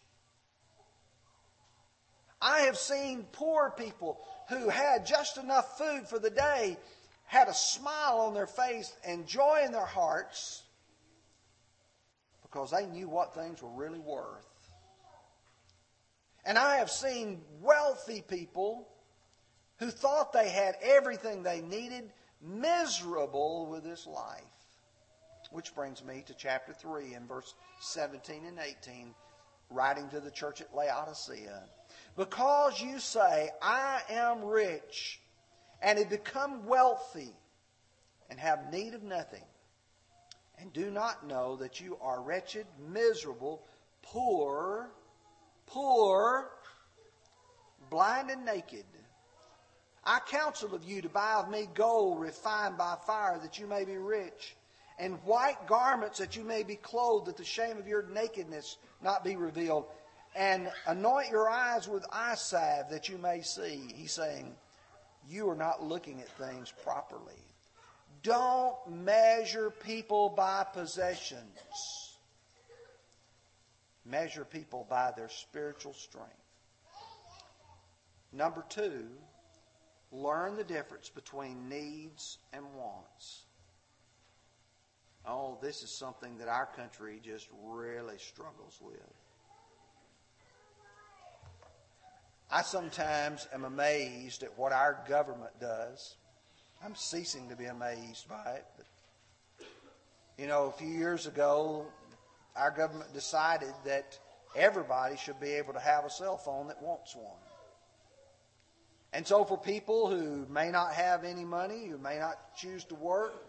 I 2.41 2.61
have 2.61 2.77
seen 2.77 3.27
poor 3.33 3.73
people 3.77 4.21
who 4.49 4.69
had 4.69 5.07
just 5.07 5.39
enough 5.39 5.79
food 5.79 6.09
for 6.09 6.19
the 6.19 6.31
day, 6.31 6.77
had 7.25 7.49
a 7.49 7.55
smile 7.55 8.21
on 8.21 8.35
their 8.35 8.47
face 8.47 8.95
and 9.05 9.27
joy 9.27 9.63
in 9.65 9.73
their 9.73 9.85
hearts 9.85 10.63
because 12.43 12.71
they 12.71 12.87
knew 12.87 13.09
what 13.09 13.35
things 13.35 13.63
were 13.63 13.69
really 13.71 13.99
worth. 13.99 14.47
And 16.45 16.57
I 16.57 16.77
have 16.77 16.91
seen 16.91 17.43
wealthy 17.61 18.23
people 18.27 18.89
who 19.79 19.91
thought 19.91 20.33
they 20.33 20.49
had 20.49 20.77
everything 20.83 21.43
they 21.43 21.61
needed 21.61 22.11
miserable 22.41 23.67
with 23.67 23.85
this 23.85 24.07
life. 24.07 24.43
Which 25.51 25.75
brings 25.75 26.05
me 26.05 26.23
to 26.27 26.35
chapter 26.35 26.73
3 26.73 27.15
and 27.15 27.27
verse 27.27 27.55
17 27.81 28.45
and 28.47 28.59
18, 28.59 29.15
writing 29.71 30.09
to 30.11 30.21
the 30.21 30.31
church 30.31 30.61
at 30.61 30.75
Laodicea. 30.75 31.63
Because 32.17 32.81
you 32.81 32.99
say, 32.99 33.51
I 33.63 34.03
am 34.11 34.45
rich, 34.45 35.21
and 35.81 35.99
have 35.99 36.11
become 36.11 36.67
wealthy, 36.67 37.33
and 38.29 38.39
have 38.39 38.71
need 38.73 38.95
of 38.95 39.03
nothing, 39.03 39.45
and 40.59 40.73
do 40.73 40.91
not 40.91 41.27
know 41.27 41.57
that 41.57 41.81
you 41.81 41.97
are 42.03 42.21
wretched, 42.21 42.67
miserable, 42.91 43.65
poor, 44.03 44.91
poor, 45.67 46.51
blind, 47.89 48.31
and 48.31 48.45
naked. 48.45 48.85
I 50.05 50.21
counsel 50.21 50.75
of 50.75 50.85
you 50.85 51.03
to 51.03 51.09
buy 51.09 51.35
of 51.35 51.51
me 51.51 51.69
gold 51.75 52.21
refined 52.21 52.77
by 52.77 52.97
fire, 53.07 53.39
that 53.43 53.59
you 53.59 53.67
may 53.67 53.85
be 53.85 53.97
rich, 53.97 54.57
and 54.99 55.15
white 55.25 55.67
garments, 55.67 56.19
that 56.19 56.37
you 56.37 56.45
may 56.45 56.63
be 56.63 56.77
clothed, 56.77 57.27
that 57.27 57.37
the 57.37 57.45
shame 57.45 57.79
of 57.79 57.87
your 57.87 58.03
nakedness 58.03 58.79
not 59.03 59.25
be 59.25 59.37
revealed, 59.37 59.87
and 60.35 60.71
anoint 60.87 61.31
your 61.31 61.49
eyes 61.49 61.89
with 61.89 62.05
eye 62.13 62.35
salve, 62.35 62.91
that 62.91 63.09
you 63.09 63.19
may 63.19 63.43
see. 63.43 63.93
He's 63.95 64.13
saying, 64.13 64.55
You 65.29 65.49
are 65.51 65.57
not 65.57 65.83
looking 65.83 66.21
at 66.21 66.29
things 66.37 66.73
properly. 66.83 67.45
Don't 68.23 68.77
measure 68.89 69.71
people 69.71 70.31
by 70.31 70.65
possessions 70.73 72.09
measure 74.09 74.45
people 74.45 74.87
by 74.89 75.13
their 75.17 75.29
spiritual 75.29 75.93
strength. 75.93 76.33
Number 78.33 78.65
two, 78.69 79.07
learn 80.13 80.57
the 80.57 80.65
difference 80.65 81.09
between 81.09 81.69
needs 81.69 82.39
and 82.53 82.65
wants. 82.75 83.45
Oh, 85.31 85.59
this 85.61 85.83
is 85.83 85.91
something 85.91 86.39
that 86.39 86.49
our 86.49 86.65
country 86.65 87.21
just 87.23 87.49
really 87.63 88.17
struggles 88.17 88.79
with. 88.81 88.97
I 92.51 92.63
sometimes 92.63 93.47
am 93.53 93.65
amazed 93.65 94.43
at 94.43 94.59
what 94.59 94.73
our 94.73 95.05
government 95.07 95.53
does. 95.61 96.17
I'm 96.83 96.95
ceasing 96.95 97.51
to 97.51 97.57
be 97.57 97.67
amazed 97.67 98.27
by 98.27 98.55
it. 98.55 98.65
But, 98.79 99.67
you 100.39 100.47
know, 100.47 100.67
a 100.67 100.73
few 100.73 100.89
years 100.89 101.27
ago, 101.27 101.85
our 102.57 102.71
government 102.71 103.13
decided 103.13 103.75
that 103.85 104.19
everybody 104.57 105.19
should 105.19 105.39
be 105.41 105.51
able 105.51 105.75
to 105.75 105.81
have 105.81 106.07
a 106.07 106.11
cell 106.11 106.39
phone 106.39 106.69
that 106.69 106.81
wants 106.81 107.15
one. 107.15 107.37
And 109.13 109.27
so, 109.27 109.45
for 109.45 109.59
people 109.59 110.09
who 110.09 110.47
may 110.51 110.71
not 110.71 110.95
have 110.95 111.25
any 111.25 111.45
money, 111.45 111.87
who 111.87 111.99
may 111.99 112.19
not 112.19 112.57
choose 112.57 112.85
to 112.85 112.95
work, 112.95 113.48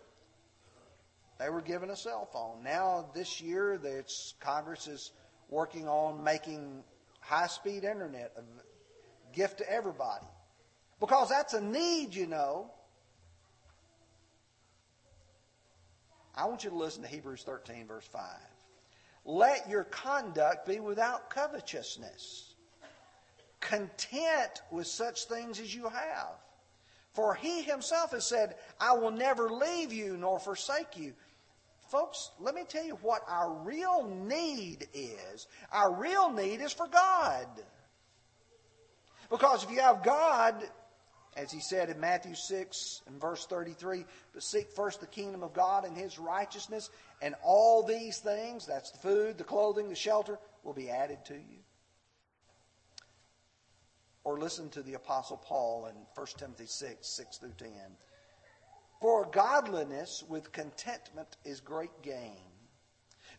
they 1.40 1.50
were 1.50 1.62
given 1.62 1.90
a 1.90 1.96
cell 1.96 2.28
phone. 2.32 2.64
Now, 2.64 3.10
this 3.16 3.40
year, 3.40 3.80
that's, 3.82 4.34
Congress 4.42 4.88
is 4.88 5.12
working 5.50 5.88
on 5.88 6.24
making 6.24 6.84
high 7.22 7.48
speed 7.48 7.84
internet 7.84 8.34
a 8.38 9.36
gift 9.36 9.60
to 9.60 9.72
everybody. 9.72 10.26
Because 11.00 11.30
that's 11.30 11.54
a 11.54 11.62
need, 11.62 12.14
you 12.14 12.28
know. 12.28 12.72
I 16.36 16.46
want 16.46 16.64
you 16.64 16.70
to 16.70 16.76
listen 16.76 17.04
to 17.04 17.08
Hebrews 17.08 17.44
13, 17.44 17.88
verse 17.88 18.06
5. 18.12 18.22
Let 19.26 19.70
your 19.70 19.86
conduct 19.86 20.68
be 20.68 20.80
without 20.80 21.30
covetousness, 21.30 22.54
content 23.62 24.62
with 24.72 24.88
such 24.88 25.26
things 25.26 25.60
as 25.60 25.74
you 25.74 25.84
have. 25.84 26.36
For 27.14 27.36
he 27.36 27.62
himself 27.62 28.12
has 28.12 28.26
said, 28.26 28.56
I 28.80 28.94
will 28.94 29.12
never 29.12 29.50
leave 29.50 29.92
you 29.92 30.16
nor 30.18 30.40
forsake 30.40 30.98
you. 30.98 31.14
Folks, 31.90 32.30
let 32.40 32.54
me 32.54 32.64
tell 32.68 32.86
you 32.86 33.00
what 33.02 33.22
our 33.28 33.52
real 33.64 34.08
need 34.08 34.88
is. 34.94 35.48
Our 35.72 35.92
real 35.92 36.32
need 36.32 36.62
is 36.62 36.72
for 36.72 36.88
God. 36.88 37.48
Because 39.32 39.64
if 39.64 39.72
you 39.72 39.80
have 39.80 40.04
God, 40.04 40.64
as 41.36 41.52
he 41.52 41.60
said 41.60 41.90
in 41.90 42.00
Matthew 42.00 42.36
6 42.36 43.02
and 43.08 43.20
verse 43.20 43.46
33, 43.48 44.06
but 44.34 44.44
seek 44.44 44.72
first 44.72 45.02
the 45.02 45.08
kingdom 45.08 45.42
of 45.42 45.54
God 45.54 45.84
and 45.86 45.98
his 45.98 46.20
righteousness, 46.20 46.92
and 47.22 47.34
all 47.44 47.84
these 47.84 48.20
things 48.20 48.68
that's 48.68 48.92
the 48.92 49.00
food, 49.00 49.38
the 49.38 49.44
clothing, 49.44 49.90
the 49.90 49.96
shelter 49.96 50.38
will 50.64 50.74
be 50.74 50.90
added 50.90 51.26
to 51.26 51.34
you. 51.34 51.60
Or 54.24 54.38
listen 54.38 54.70
to 54.72 54.84
the 54.84 54.94
Apostle 54.94 55.38
Paul 55.38 55.88
in 55.88 55.96
1 56.14 56.28
Timothy 56.38 56.68
6 56.68 57.08
6 57.08 57.38
through 57.38 57.54
10. 57.58 57.70
For 59.00 59.26
godliness 59.26 60.24
with 60.28 60.52
contentment 60.52 61.38
is 61.46 61.62
great 61.62 62.02
gain. 62.02 62.42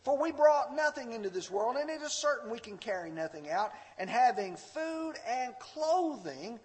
For 0.03 0.17
we 0.17 0.31
brought 0.31 0.75
nothing 0.75 1.13
into 1.13 1.29
this 1.29 1.51
world, 1.51 1.75
and 1.75 1.89
it 1.89 2.01
is 2.01 2.11
certain 2.11 2.49
we 2.49 2.57
can 2.57 2.77
carry 2.79 3.11
nothing 3.11 3.49
out. 3.49 3.71
And 3.99 4.09
having 4.09 4.55
food 4.55 5.13
and 5.27 5.53
clothing, 5.59 6.59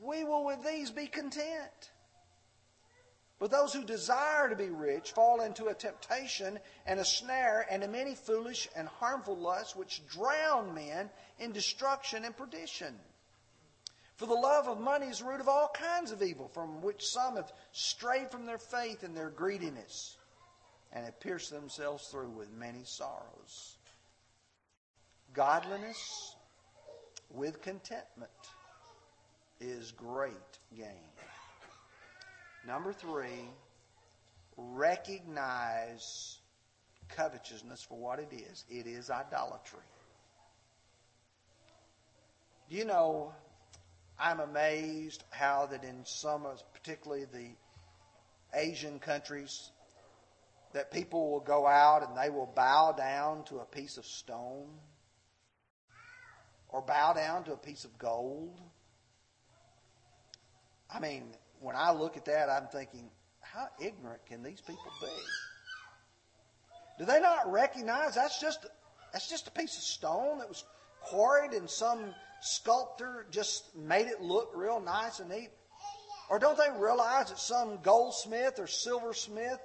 we 0.00 0.22
will 0.22 0.44
with 0.44 0.64
these 0.64 0.90
be 0.92 1.08
content. 1.08 1.90
But 3.38 3.50
those 3.50 3.72
who 3.72 3.84
desire 3.84 4.48
to 4.48 4.56
be 4.56 4.70
rich 4.70 5.12
fall 5.12 5.42
into 5.42 5.66
a 5.66 5.74
temptation 5.74 6.58
and 6.86 7.00
a 7.00 7.04
snare 7.04 7.66
and 7.68 7.82
a 7.82 7.88
many 7.88 8.14
foolish 8.14 8.68
and 8.76 8.88
harmful 8.88 9.36
lusts 9.36 9.76
which 9.76 10.06
drown 10.06 10.74
men 10.74 11.10
in 11.38 11.52
destruction 11.52 12.24
and 12.24 12.36
perdition. 12.36 12.98
For 14.16 14.26
the 14.26 14.34
love 14.34 14.66
of 14.66 14.80
money 14.80 15.06
is 15.06 15.18
the 15.18 15.26
root 15.26 15.40
of 15.40 15.48
all 15.48 15.70
kinds 15.74 16.10
of 16.10 16.22
evil, 16.22 16.48
from 16.48 16.80
which 16.80 17.04
some 17.04 17.36
have 17.36 17.52
strayed 17.72 18.30
from 18.30 18.46
their 18.46 18.58
faith 18.58 19.04
in 19.04 19.14
their 19.14 19.28
greediness 19.28 20.16
and 20.92 21.04
have 21.04 21.20
pierced 21.20 21.50
themselves 21.50 22.08
through 22.08 22.30
with 22.30 22.50
many 22.50 22.82
sorrows. 22.84 23.76
Godliness 25.34 26.34
with 27.30 27.60
contentment 27.60 28.30
is 29.60 29.92
great 29.92 30.32
gain. 30.74 31.10
Number 32.66 32.94
three, 32.94 33.50
recognize 34.56 36.38
covetousness 37.08 37.82
for 37.82 37.98
what 37.98 38.18
it 38.18 38.32
is. 38.32 38.64
It 38.70 38.86
is 38.86 39.10
idolatry. 39.10 39.80
Do 42.68 42.76
you 42.76 42.84
know, 42.84 43.32
I'm 44.18 44.40
amazed 44.40 45.24
how 45.30 45.66
that 45.66 45.84
in 45.84 46.04
some, 46.04 46.46
particularly 46.72 47.26
the 47.26 47.50
Asian 48.58 48.98
countries, 48.98 49.70
that 50.72 50.90
people 50.90 51.30
will 51.30 51.40
go 51.40 51.66
out 51.66 52.06
and 52.06 52.16
they 52.16 52.30
will 52.30 52.50
bow 52.54 52.92
down 52.92 53.44
to 53.44 53.58
a 53.58 53.64
piece 53.64 53.98
of 53.98 54.06
stone 54.06 54.68
or 56.68 56.82
bow 56.82 57.12
down 57.12 57.44
to 57.44 57.52
a 57.52 57.56
piece 57.56 57.84
of 57.84 57.96
gold. 57.98 58.60
I 60.90 61.00
mean, 61.00 61.24
when 61.60 61.76
I 61.76 61.92
look 61.92 62.16
at 62.16 62.24
that, 62.26 62.48
I'm 62.48 62.68
thinking, 62.68 63.10
how 63.40 63.68
ignorant 63.78 64.24
can 64.26 64.42
these 64.42 64.60
people 64.60 64.92
be? 65.00 65.36
Do 66.98 67.04
they 67.04 67.20
not 67.20 67.50
recognize 67.50 68.14
that's 68.14 68.40
just 68.40 68.66
that's 69.12 69.28
just 69.28 69.48
a 69.48 69.50
piece 69.50 69.76
of 69.76 69.82
stone 69.82 70.38
that 70.38 70.48
was 70.48 70.64
quarried 71.00 71.52
in 71.52 71.68
some 71.68 72.14
sculptor 72.46 73.26
just 73.30 73.76
made 73.76 74.06
it 74.06 74.20
look 74.20 74.52
real 74.54 74.80
nice 74.80 75.20
and 75.20 75.30
neat? 75.30 75.50
Or 76.28 76.38
don't 76.38 76.58
they 76.58 76.68
realize 76.78 77.28
that 77.28 77.38
some 77.38 77.78
goldsmith 77.82 78.58
or 78.58 78.66
silversmith 78.66 79.60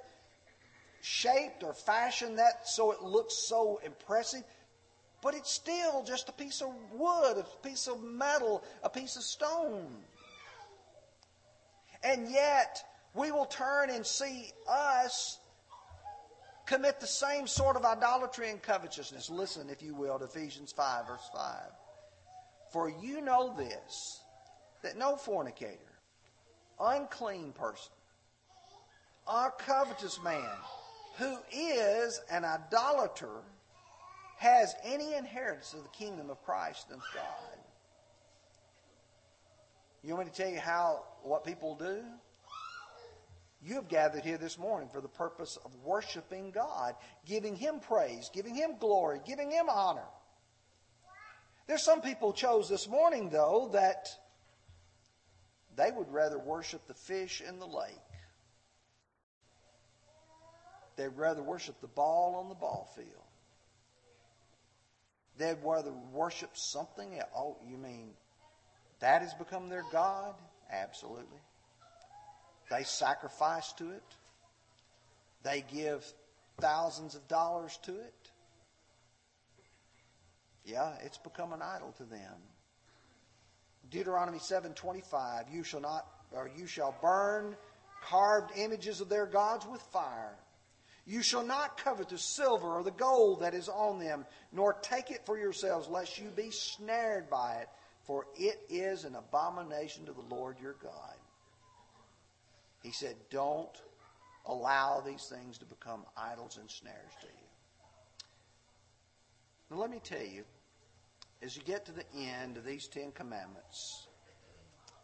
shaped 1.00 1.64
or 1.64 1.74
fashioned 1.74 2.38
that 2.38 2.68
so 2.68 2.92
it 2.92 3.02
looks 3.02 3.34
so 3.48 3.80
impressive? 3.84 4.44
But 5.22 5.34
it's 5.34 5.50
still 5.50 6.04
just 6.04 6.28
a 6.28 6.32
piece 6.32 6.60
of 6.60 6.68
wood, 6.92 7.38
a 7.38 7.66
piece 7.66 7.86
of 7.86 8.02
metal, 8.02 8.62
a 8.82 8.90
piece 8.90 9.16
of 9.16 9.22
stone. 9.22 9.88
And 12.02 12.30
yet, 12.30 12.82
we 13.14 13.30
will 13.30 13.46
turn 13.46 13.90
and 13.90 14.04
see 14.04 14.50
us 14.68 15.38
commit 16.66 17.00
the 17.00 17.06
same 17.06 17.46
sort 17.46 17.76
of 17.76 17.84
idolatry 17.84 18.50
and 18.50 18.60
covetousness. 18.60 19.30
Listen, 19.30 19.68
if 19.70 19.82
you 19.82 19.94
will, 19.94 20.18
to 20.18 20.24
Ephesians 20.24 20.72
5, 20.72 21.06
verse 21.06 21.30
5. 21.34 21.60
For 22.72 22.88
you 22.88 23.20
know 23.20 23.54
this, 23.56 24.20
that 24.82 24.96
no 24.96 25.16
fornicator, 25.16 25.78
unclean 26.80 27.52
person, 27.52 27.92
a 29.26 29.50
covetous 29.58 30.18
man 30.24 30.48
who 31.18 31.36
is 31.52 32.20
an 32.30 32.44
idolater 32.44 33.42
has 34.36 34.74
any 34.84 35.14
inheritance 35.14 35.74
of 35.74 35.82
the 35.82 35.88
kingdom 35.90 36.30
of 36.30 36.42
Christ 36.42 36.86
and 36.90 37.00
God. 37.14 37.24
You 40.02 40.14
want 40.14 40.26
me 40.26 40.32
to 40.32 40.36
tell 40.36 40.50
you 40.50 40.58
how 40.58 41.04
what 41.22 41.44
people 41.44 41.76
do? 41.76 42.02
You 43.64 43.76
have 43.76 43.88
gathered 43.88 44.24
here 44.24 44.38
this 44.38 44.58
morning 44.58 44.88
for 44.92 45.00
the 45.00 45.08
purpose 45.08 45.56
of 45.64 45.72
worshiping 45.84 46.50
God, 46.50 46.96
giving 47.24 47.54
Him 47.54 47.78
praise, 47.78 48.28
giving 48.34 48.56
Him 48.56 48.72
glory, 48.80 49.20
giving 49.24 49.52
Him 49.52 49.66
honor. 49.68 50.08
There's 51.66 51.82
some 51.82 52.00
people 52.00 52.32
chose 52.32 52.68
this 52.68 52.88
morning, 52.88 53.30
though, 53.30 53.70
that 53.72 54.08
they 55.76 55.90
would 55.90 56.12
rather 56.12 56.38
worship 56.38 56.86
the 56.86 56.94
fish 56.94 57.40
in 57.46 57.58
the 57.58 57.66
lake. 57.66 57.94
They'd 60.96 61.16
rather 61.16 61.42
worship 61.42 61.80
the 61.80 61.88
ball 61.88 62.36
on 62.36 62.48
the 62.48 62.54
ball 62.54 62.90
field. 62.94 63.08
They'd 65.38 65.56
rather 65.64 65.92
worship 66.12 66.50
something 66.54 67.18
else. 67.18 67.30
Oh, 67.34 67.56
you 67.66 67.78
mean 67.78 68.10
that 69.00 69.22
has 69.22 69.34
become 69.34 69.68
their 69.68 69.84
God? 69.90 70.34
Absolutely. 70.70 71.40
They 72.70 72.84
sacrifice 72.84 73.72
to 73.74 73.90
it. 73.90 74.04
They 75.42 75.64
give 75.72 76.04
thousands 76.60 77.14
of 77.14 77.26
dollars 77.26 77.78
to 77.82 77.92
it. 77.96 78.21
Yeah, 80.64 80.94
it's 81.04 81.18
become 81.18 81.52
an 81.52 81.62
idol 81.62 81.92
to 81.98 82.04
them. 82.04 82.36
Deuteronomy 83.90 84.38
7:25 84.38 85.52
You 85.52 85.64
shall 85.64 85.80
not 85.80 86.06
or 86.30 86.48
you 86.56 86.66
shall 86.66 86.94
burn 87.02 87.56
carved 88.02 88.56
images 88.56 89.00
of 89.00 89.08
their 89.08 89.26
gods 89.26 89.66
with 89.66 89.82
fire. 89.92 90.36
You 91.04 91.22
shall 91.22 91.44
not 91.44 91.76
covet 91.78 92.08
the 92.08 92.18
silver 92.18 92.78
or 92.78 92.84
the 92.84 92.92
gold 92.92 93.40
that 93.40 93.54
is 93.54 93.68
on 93.68 93.98
them, 93.98 94.24
nor 94.52 94.74
take 94.74 95.10
it 95.10 95.26
for 95.26 95.36
yourselves, 95.36 95.88
lest 95.88 96.18
you 96.18 96.28
be 96.28 96.50
snared 96.50 97.28
by 97.28 97.56
it 97.56 97.68
for 98.04 98.26
it 98.36 98.60
is 98.68 99.04
an 99.04 99.14
abomination 99.14 100.06
to 100.06 100.12
the 100.12 100.34
Lord 100.34 100.58
your 100.60 100.74
God. 100.82 101.14
He 102.82 102.90
said, 102.90 103.14
Don't 103.30 103.70
allow 104.46 105.00
these 105.00 105.26
things 105.28 105.58
to 105.58 105.64
become 105.64 106.04
idols 106.16 106.58
and 106.60 106.68
snares 106.70 107.12
to 107.20 107.26
you. 107.26 107.41
Now, 109.72 109.78
let 109.78 109.90
me 109.90 110.00
tell 110.02 110.22
you, 110.22 110.44
as 111.42 111.56
you 111.56 111.62
get 111.62 111.86
to 111.86 111.92
the 111.92 112.04
end 112.14 112.56
of 112.56 112.64
these 112.64 112.88
Ten 112.88 113.10
Commandments, 113.12 114.06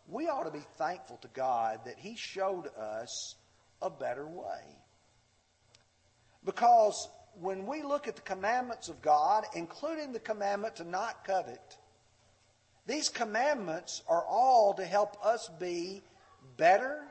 we 0.09 0.29
ought 0.29 0.45
to 0.45 0.51
be 0.51 0.65
thankful 0.77 1.17
to 1.23 1.29
God 1.29 1.81
that 1.87 1.99
He 1.99 2.17
showed 2.17 2.67
us 2.79 3.37
a 3.81 3.89
better 3.89 4.27
way. 4.27 4.77
Because 6.45 7.09
when 7.41 7.67
we 7.67 7.83
look 7.83 8.09
at 8.09 8.17
the 8.17 8.23
commandments 8.23 8.89
of 8.89 9.01
God, 9.01 9.45
including 9.55 10.13
the 10.13 10.21
commandment 10.21 10.77
to 10.77 10.85
not 10.85 11.25
covet, 11.25 11.79
these 12.87 13.09
commandments 13.09 14.03
are 14.09 14.25
all 14.29 14.75
to 14.75 14.85
help 14.85 15.17
us 15.25 15.49
be 15.59 16.03
better, 16.59 17.05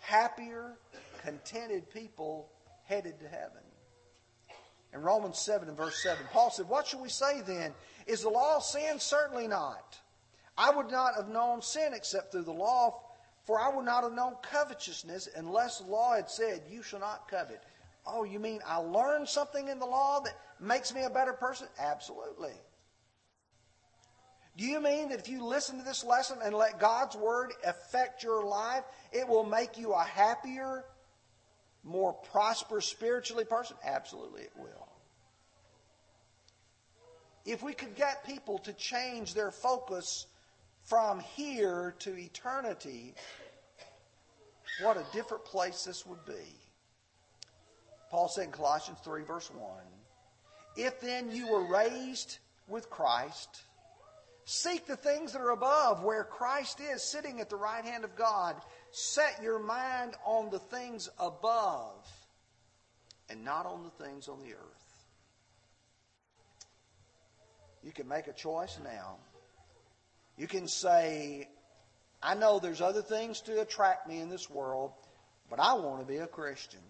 happier, 0.00 0.76
contented 1.22 1.88
people 1.90 2.48
headed 2.84 3.20
to 3.20 3.28
heaven. 3.28 3.65
In 4.96 5.02
Romans 5.02 5.38
7 5.38 5.68
and 5.68 5.76
verse 5.76 6.02
7, 6.02 6.24
Paul 6.32 6.50
said, 6.50 6.68
What 6.68 6.86
shall 6.86 7.02
we 7.02 7.10
say 7.10 7.42
then? 7.42 7.74
Is 8.06 8.22
the 8.22 8.30
law 8.30 8.60
sin? 8.60 8.98
Certainly 8.98 9.46
not. 9.46 9.98
I 10.56 10.70
would 10.70 10.90
not 10.90 11.16
have 11.16 11.28
known 11.28 11.60
sin 11.60 11.92
except 11.92 12.32
through 12.32 12.44
the 12.44 12.52
law, 12.52 13.02
for 13.44 13.60
I 13.60 13.68
would 13.68 13.84
not 13.84 14.04
have 14.04 14.14
known 14.14 14.36
covetousness 14.42 15.28
unless 15.36 15.78
the 15.78 15.90
law 15.90 16.16
had 16.16 16.30
said, 16.30 16.62
You 16.70 16.82
shall 16.82 17.00
not 17.00 17.28
covet. 17.28 17.62
Oh, 18.06 18.24
you 18.24 18.38
mean 18.38 18.60
I 18.66 18.76
learned 18.76 19.28
something 19.28 19.68
in 19.68 19.78
the 19.78 19.86
law 19.86 20.20
that 20.20 20.34
makes 20.60 20.94
me 20.94 21.02
a 21.02 21.10
better 21.10 21.34
person? 21.34 21.68
Absolutely. 21.78 22.54
Do 24.56 24.64
you 24.64 24.80
mean 24.80 25.10
that 25.10 25.18
if 25.18 25.28
you 25.28 25.44
listen 25.44 25.76
to 25.76 25.84
this 25.84 26.04
lesson 26.04 26.38
and 26.42 26.54
let 26.54 26.80
God's 26.80 27.16
Word 27.16 27.52
affect 27.66 28.22
your 28.22 28.46
life, 28.46 28.84
it 29.12 29.28
will 29.28 29.44
make 29.44 29.76
you 29.76 29.92
a 29.92 30.02
happier, 30.02 30.86
more 31.84 32.14
prosperous 32.14 32.86
spiritually 32.86 33.44
person? 33.44 33.76
Absolutely, 33.84 34.42
it 34.42 34.52
will. 34.56 34.85
If 37.46 37.62
we 37.62 37.72
could 37.72 37.94
get 37.94 38.26
people 38.26 38.58
to 38.58 38.72
change 38.72 39.32
their 39.32 39.50
focus 39.50 40.26
from 40.84 41.20
here 41.20 41.94
to 42.00 42.18
eternity, 42.18 43.14
what 44.82 44.96
a 44.96 45.06
different 45.12 45.44
place 45.44 45.84
this 45.84 46.04
would 46.04 46.24
be. 46.26 46.58
Paul 48.10 48.28
said 48.28 48.46
in 48.46 48.52
Colossians 48.52 48.98
3, 49.04 49.22
verse 49.22 49.50
1 49.50 49.70
If 50.76 51.00
then 51.00 51.30
you 51.30 51.48
were 51.48 51.64
raised 51.64 52.38
with 52.68 52.90
Christ, 52.90 53.62
Seek 54.48 54.86
the 54.86 54.96
things 54.96 55.32
that 55.32 55.42
are 55.42 55.50
above, 55.50 56.04
where 56.04 56.22
Christ 56.22 56.78
is 56.80 57.02
sitting 57.02 57.40
at 57.40 57.50
the 57.50 57.56
right 57.56 57.84
hand 57.84 58.04
of 58.04 58.14
God. 58.14 58.54
Set 58.92 59.42
your 59.42 59.58
mind 59.58 60.14
on 60.24 60.50
the 60.50 60.60
things 60.60 61.10
above 61.18 62.06
and 63.28 63.44
not 63.44 63.66
on 63.66 63.82
the 63.82 64.04
things 64.04 64.28
on 64.28 64.38
the 64.38 64.52
earth. 64.52 64.85
You 67.86 67.92
can 67.92 68.08
make 68.08 68.26
a 68.26 68.32
choice 68.32 68.80
now. 68.82 69.14
You 70.36 70.48
can 70.48 70.66
say, 70.66 71.48
I 72.20 72.34
know 72.34 72.58
there's 72.58 72.80
other 72.80 73.00
things 73.00 73.40
to 73.42 73.60
attract 73.60 74.08
me 74.08 74.18
in 74.18 74.28
this 74.28 74.50
world, 74.50 74.90
but 75.48 75.60
I 75.60 75.74
want 75.74 76.00
to 76.00 76.04
be 76.04 76.16
a 76.16 76.26
Christian. 76.26 76.80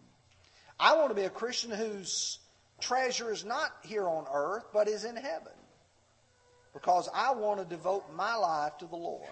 I 0.81 0.97
want 0.97 1.11
to 1.11 1.15
be 1.15 1.25
a 1.25 1.31
Christian 1.31 1.71
whose 1.71 2.39
treasure 2.81 3.31
is 3.31 3.45
not 3.45 3.73
here 3.85 4.09
on 4.09 4.25
earth, 4.33 4.65
but 4.73 4.89
is 4.89 5.05
in 5.05 5.17
heaven 5.17 5.53
because 6.73 7.11
I 7.15 7.33
want 7.33 7.61
to 7.61 7.67
devote 7.67 8.05
my 8.15 8.35
life 8.35 8.79
to 8.79 8.87
the 8.87 8.97
Lord. 8.97 9.29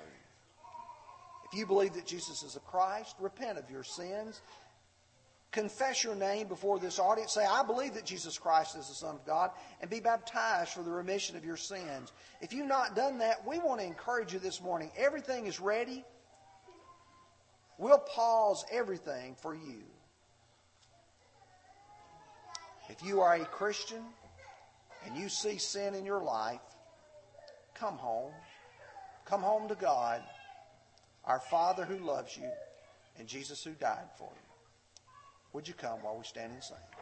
If 1.51 1.59
you 1.59 1.65
believe 1.65 1.95
that 1.95 2.07
Jesus 2.07 2.43
is 2.43 2.55
the 2.55 2.61
Christ, 2.61 3.17
repent 3.19 3.57
of 3.57 3.71
your 3.71 3.85
sins 3.85 4.43
confess 5.55 6.03
your 6.03 6.17
name 6.17 6.49
before 6.49 6.81
this 6.81 6.99
audience. 6.99 7.33
Say, 7.33 7.47
I 7.47 7.63
believe 7.63 7.95
that 7.95 8.05
Jesus 8.05 8.37
Christ 8.37 8.77
is 8.77 8.89
the 8.89 8.95
Son 8.95 9.15
of 9.15 9.25
God, 9.25 9.53
and 9.81 9.89
be 9.89 10.01
baptized 10.01 10.71
for 10.71 10.83
the 10.83 10.91
remission 10.91 11.37
of 11.37 11.45
your 11.45 11.57
sins. 11.57 12.13
If 12.41 12.53
you've 12.53 12.67
not 12.67 12.97
done 12.97 13.19
that, 13.19 13.47
we 13.47 13.61
want 13.61 13.81
to 13.81 13.87
encourage 13.87 14.33
you 14.33 14.41
this 14.41 14.61
morning. 14.61 14.91
Everything 14.99 15.47
is 15.47 15.61
ready. 15.61 16.05
We'll 17.79 17.99
pause 17.99 18.65
everything 18.71 19.37
for 19.41 19.55
you. 19.55 19.85
If 22.89 23.03
you 23.05 23.21
are 23.21 23.35
a 23.35 23.45
Christian 23.45 24.03
and 25.07 25.17
you 25.17 25.29
see 25.29 25.59
sin 25.59 25.95
in 25.95 26.05
your 26.05 26.23
life, 26.23 26.61
come 27.75 27.97
home. 27.97 28.33
Come 29.25 29.41
home 29.41 29.69
to 29.69 29.75
God, 29.75 30.21
our 31.25 31.41
Father 31.41 31.85
who 31.85 32.05
loves 32.05 32.37
you, 32.37 32.51
and 33.19 33.27
Jesus 33.27 33.63
who 33.65 33.71
died 33.71 34.11
for 34.19 34.29
you. 34.35 34.44
Would 35.55 35.69
you 35.69 35.75
come 35.75 36.03
while 36.03 36.19
we 36.19 36.25
stand 36.25 36.53
and 36.53 36.63
sing? 36.63 36.94